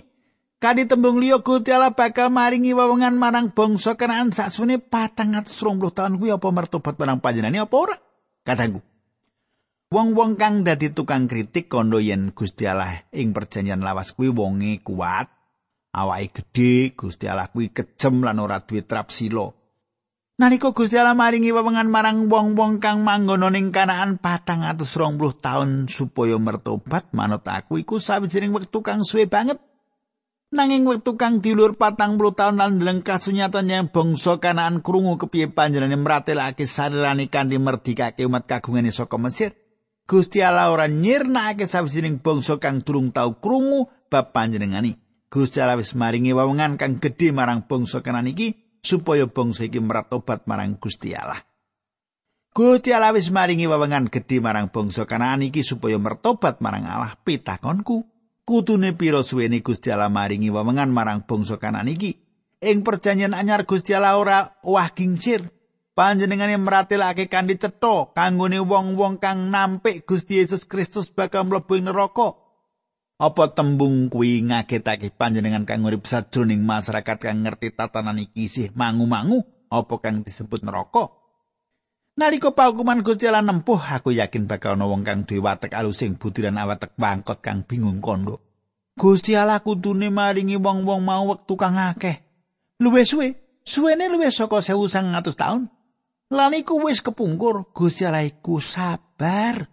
Kadi 0.62 0.86
tembung 0.86 1.18
liya 1.18 1.42
Gusti 1.42 1.74
bakal 1.74 2.30
maringi 2.30 2.70
wewengan 2.70 3.18
marang 3.18 3.50
bangsa 3.50 3.98
Kanaan 3.98 4.30
saksune 4.30 4.78
420 4.78 5.50
taun 5.90 6.22
kuwi 6.22 6.30
apa 6.30 6.48
mertobat 6.54 6.94
marang 6.94 7.18
panjenengane 7.18 7.58
apa 7.58 7.74
ora? 7.74 7.96
Katangku. 8.46 8.91
Wong-wong 9.92 10.40
kang 10.40 10.64
dadi 10.64 10.88
tukang 10.88 11.28
kritik 11.28 11.68
kondo 11.68 12.00
yen 12.00 12.32
Gusti 12.32 12.64
Allah 12.64 13.04
ing 13.12 13.36
perjanjian 13.36 13.84
lawas 13.84 14.16
kuwi 14.16 14.32
wonge 14.32 14.80
kuat, 14.80 15.28
awake 15.92 16.32
gedhe, 16.32 16.96
Gusti 16.96 17.28
Allah 17.28 17.52
kuwi 17.52 17.76
kejem 17.76 18.24
lan 18.24 18.40
ora 18.40 18.64
duwe 18.64 18.88
trap 18.88 19.12
silo. 19.12 19.52
Nalika 20.40 20.72
Gusti 20.72 20.96
Allah 20.96 21.12
maringi 21.12 21.52
wewengan 21.52 21.92
marang 21.92 22.32
wong-wong 22.32 22.80
kang 22.80 23.04
manggon 23.04 23.44
ning 23.52 23.68
Kanaan 23.68 24.16
420 24.16 25.44
taun 25.44 25.84
supaya 25.92 26.40
mertobat 26.40 27.12
manut 27.12 27.44
aku 27.44 27.76
iku 27.76 28.00
sawijining 28.00 28.56
wektu 28.56 28.80
kang 28.80 29.04
suwe 29.04 29.28
banget. 29.28 29.60
Nanging 30.56 30.88
wektu 30.88 31.20
kang 31.20 31.44
diulur 31.44 31.76
40 31.76 32.16
taun 32.32 32.56
lan 32.56 32.80
ndeleng 32.80 33.04
kasunyatan 33.04 33.68
yang 33.68 33.92
bangsa 33.92 34.40
Kanaan 34.40 34.80
krungu 34.80 35.20
kepiye 35.20 35.52
panjenengane 35.52 36.00
mratelake 36.00 36.64
sarirane 36.64 37.28
kanthi 37.28 37.60
merdikake 37.60 38.24
umat 38.24 38.48
kagungane 38.48 38.88
saka 38.88 39.20
Mesir. 39.20 39.61
Gusti 40.12 40.44
Allah 40.44 40.68
ora 40.68 40.92
nyirnakake 40.92 41.64
sawijining 41.64 42.20
bangsa 42.20 42.60
kang 42.60 42.84
durung 42.84 43.16
tau 43.16 43.40
krungu 43.40 43.88
bab 44.12 44.36
panjenengani. 44.36 45.00
Gusti 45.32 45.56
Allah 45.56 45.80
wis 45.80 45.96
maringi 45.96 46.36
wewengan 46.36 46.76
kang 46.76 47.00
gedhe 47.00 47.32
marang 47.32 47.64
bangsa 47.64 48.04
Kanaan 48.04 48.28
iki 48.28 48.76
supaya 48.84 49.24
bangsa 49.24 49.64
iki 49.64 49.80
meratobat 49.80 50.44
marang 50.44 50.76
Gusti 50.76 51.16
Allah. 51.16 51.40
Gusti 52.52 52.92
Allah 52.92 53.16
wis 53.16 53.32
maringi 53.32 53.64
wewengan 53.64 54.12
gedhe 54.12 54.44
marang 54.44 54.68
bangsa 54.68 55.08
Kanaan 55.08 55.48
iki 55.48 55.64
supaya 55.64 55.96
mertobat 55.96 56.60
marang 56.60 56.84
Allah 56.84 57.16
pitakonku. 57.16 58.04
Kutune 58.44 58.92
pira 58.92 59.24
suwene 59.24 59.64
Gusti 59.64 59.88
Allah 59.88 60.12
maringi 60.12 60.52
wewengan 60.52 60.92
marang 60.92 61.24
bangsa 61.24 61.56
Kanaan 61.56 61.88
iki? 61.88 62.20
Ing 62.60 62.84
perjanjian 62.84 63.32
anyar 63.32 63.64
Gusti 63.64 63.96
Allah 63.96 64.20
ora 64.20 64.60
wah 64.60 64.92
gingsir. 64.92 65.48
Panjenengane 65.92 66.56
meratelake 66.56 67.28
kanthi 67.28 67.60
cetha 67.60 68.16
kanggone 68.16 68.64
wong-wong 68.64 69.20
kang 69.20 69.52
nampik 69.52 70.08
Gusti 70.08 70.40
Yesus 70.40 70.64
Kristus 70.64 71.12
bakal 71.12 71.44
mlebu 71.44 71.76
neraka. 71.84 72.32
Apa 73.20 73.52
tembung 73.52 74.08
kuwi 74.08 74.40
ngagetake 74.40 75.12
panjenengan 75.12 75.68
kang 75.68 75.84
urip 75.84 76.08
sadroning 76.08 76.64
masyarakat 76.64 77.20
kang 77.20 77.44
ngerti 77.44 77.76
tatanan 77.76 78.24
iki 78.24 78.48
isih 78.48 78.68
mangu-mangu 78.72 79.44
apa 79.68 79.94
kang 80.00 80.24
disebut 80.24 80.64
neraka? 80.64 81.12
Nalika 82.16 82.56
paukuman 82.56 83.04
Gusti 83.04 83.28
Allah 83.28 83.44
nempuh, 83.44 83.80
aku 83.80 84.16
yakin 84.16 84.48
bakal 84.48 84.80
ana 84.80 84.88
wong 84.88 85.04
kang 85.04 85.28
duwe 85.28 85.44
watek 85.44 85.76
alusing 85.76 86.16
butiran 86.16 86.56
awatek 86.56 86.96
bangkot 86.96 87.44
kang 87.44 87.68
bingung 87.68 88.00
kondo. 88.00 88.40
Gusti 88.96 89.36
Allah 89.36 89.60
kudune 89.60 90.08
maringi 90.08 90.56
wong-wong 90.56 91.04
mau 91.04 91.28
wektu 91.28 91.52
kang 91.60 91.76
akeh. 91.76 92.24
Luwih 92.80 93.04
suwe, 93.04 93.28
suwene 93.68 94.08
luwih 94.08 94.32
saka 94.32 94.64
1900 94.64 95.36
taun. 95.36 95.81
Lan 96.32 96.56
iku 96.56 96.80
wis 96.80 97.04
kepungkur, 97.04 97.76
Gusti 97.76 98.08
Allah 98.08 98.24
iku 98.24 98.56
sabar. 98.56 99.68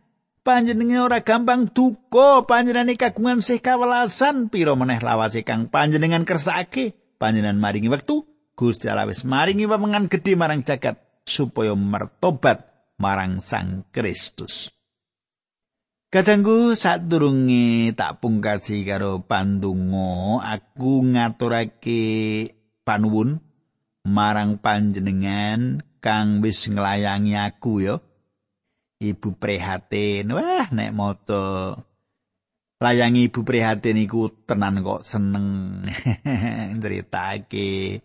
panjenengane 0.49 0.97
ora 0.97 1.19
gampang 1.21 1.69
duka 1.69 2.41
panjenengane 2.49 2.97
kagungan 2.97 3.45
sih 3.45 3.61
kawelasan. 3.61 4.49
Pira 4.49 4.73
meneh 4.73 4.97
lawase 4.97 5.45
kang 5.45 5.69
panjenengan 5.69 6.25
kersake? 6.25 6.97
Panjenengan 7.21 7.61
maringi 7.61 7.91
wektu 7.91 8.25
Gusti 8.57 8.89
Allah 8.89 9.05
wis 9.05 9.23
maringi 9.23 9.69
wewengan 9.69 10.09
gedhe 10.09 10.33
marang 10.33 10.65
jagat 10.65 10.97
supaya 11.23 11.77
mertobat 11.77 12.65
marang 12.97 13.39
Sang 13.39 13.87
Kristus. 13.93 14.73
Kadangku 16.09 16.73
sadurunge 16.73 17.93
tak 17.93 18.17
pungkasi 18.17 18.81
karo 18.81 19.21
pandungo 19.21 20.41
aku 20.41 21.05
ngaturake 21.05 22.01
panuwun 22.81 23.37
marang 24.09 24.57
panjenengan 24.57 25.85
kang 25.99 26.41
wis 26.43 26.67
nglayangi 26.67 27.35
aku 27.35 27.73
ya 27.83 27.95
Ibu 28.99 29.39
prihatin. 29.39 30.27
Wah, 30.35 30.67
nek 30.75 30.91
moto 30.91 31.71
layangi 32.83 33.31
ibu 33.31 33.47
prihatin 33.47 33.95
iku 33.95 34.27
tenan 34.43 34.83
kok 34.83 35.07
seneng 35.07 35.47
critake. 36.83 38.03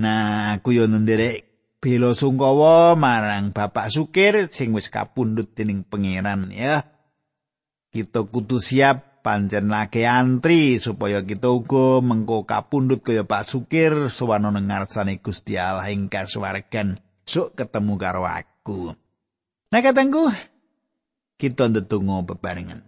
Nah, 0.00 0.56
aku 0.56 0.72
yo 0.72 0.88
nderek 0.88 1.44
bela 1.76 2.16
sungkawa 2.16 2.96
marang 2.96 3.52
Bapak 3.52 3.92
Sukir 3.92 4.48
sing 4.48 4.72
wis 4.72 4.88
kapundhut 4.88 5.52
dening 5.52 5.84
pangeran 5.84 6.48
ya. 6.48 6.88
Kita 7.92 8.24
kudu 8.24 8.64
siap 8.64 9.20
pancen 9.20 9.68
lagi 9.68 10.08
antri 10.08 10.80
supaya 10.80 11.20
kita 11.20 11.52
uga 11.52 12.00
mengko 12.00 12.48
kapundhut 12.48 13.04
kaya 13.04 13.28
Pak 13.28 13.44
Sukir 13.44 14.08
suwana 14.08 14.48
nang 14.48 14.72
ngarsane 14.72 15.20
Gusti 15.20 15.60
Allah 15.60 15.92
ing 15.92 16.08
kasuwargan. 16.08 17.03
Sok 17.24 17.56
ketemu 17.56 17.96
karo 17.96 18.28
aku. 18.28 18.92
Nah 19.72 19.80
katangku, 19.80 20.28
kita 21.40 21.72
ndedonga 21.72 22.20
bebarengan. 22.22 22.84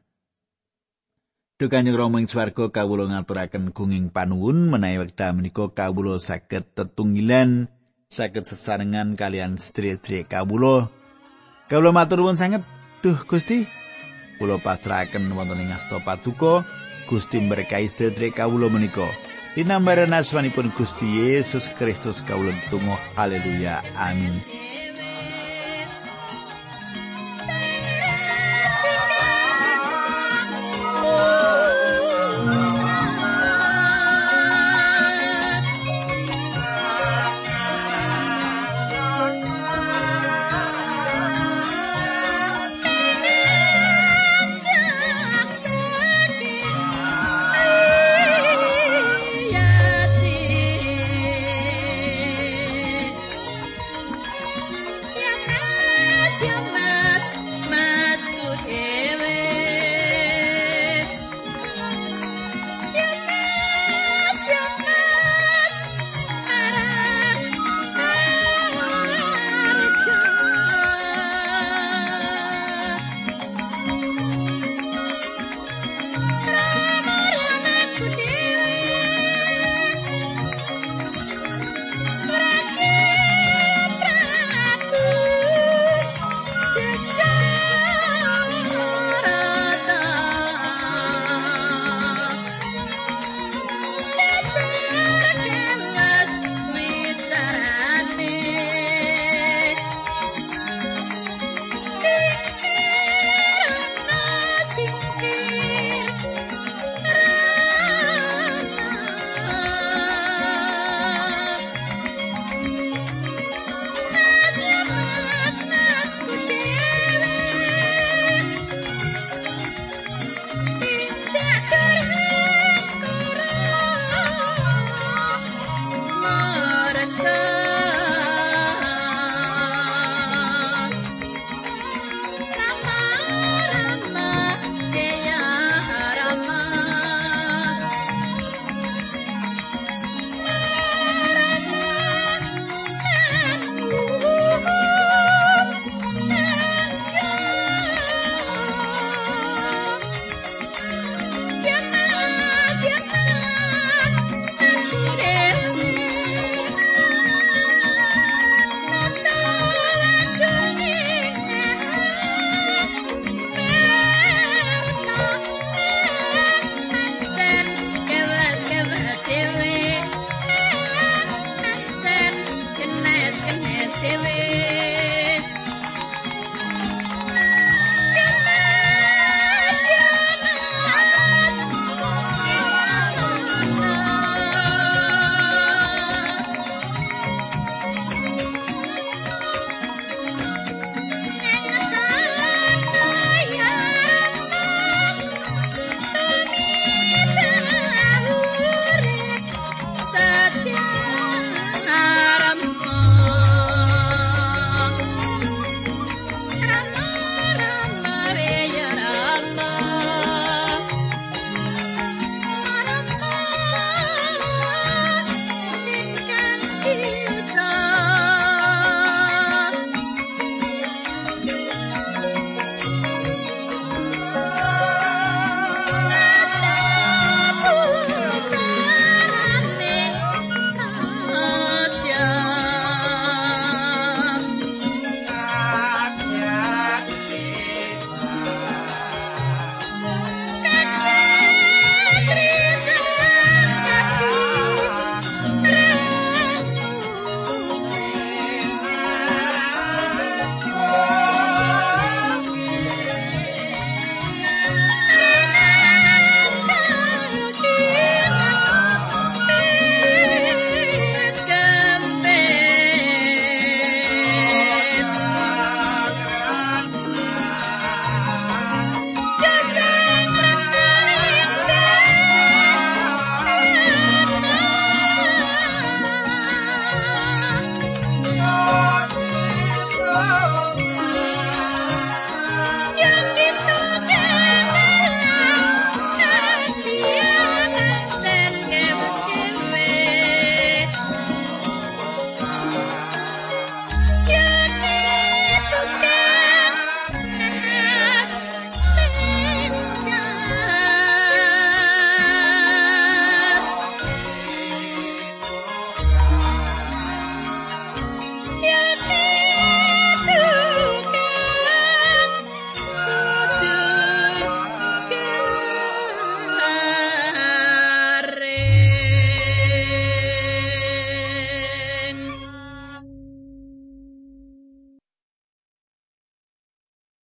Dukane 1.57 1.88
Rama 1.88 2.20
ing 2.20 2.29
swarga 2.29 2.68
kawula 2.68 3.09
ngaturaken 3.09 3.72
gunging 3.72 4.12
panuwun 4.12 4.68
menawi 4.68 5.09
wekdal 5.09 5.40
menika 5.40 5.72
kawula 5.72 6.20
saged 6.20 6.68
tetunggilan 6.77 7.72
saged 8.12 8.44
sesarengan 8.44 9.16
kalian 9.16 9.57
sedherek 9.57 10.29
kawula. 10.37 10.92
Kawula 11.72 11.96
matur 11.96 12.20
nuwun 12.20 12.37
sanget, 12.37 12.61
duh 13.01 13.16
Gusti, 13.25 13.64
kula 14.37 14.61
pasrahaken 14.61 15.33
wonten 15.33 15.64
ing 15.64 15.72
asta 15.72 15.96
paduka, 16.05 16.61
Gusti 17.09 17.40
berkahi 17.40 17.88
sedherek 17.88 18.37
kawula 18.37 18.68
menika. 18.68 19.09
Dinambaran 19.57 20.12
asmanipun 20.12 20.69
Gusti 20.77 21.09
Yesus 21.09 21.73
Kristus 21.81 22.21
kawula 22.21 22.53
tunggu 22.69 22.92
haleluya. 23.16 23.81
Amin 23.97 24.75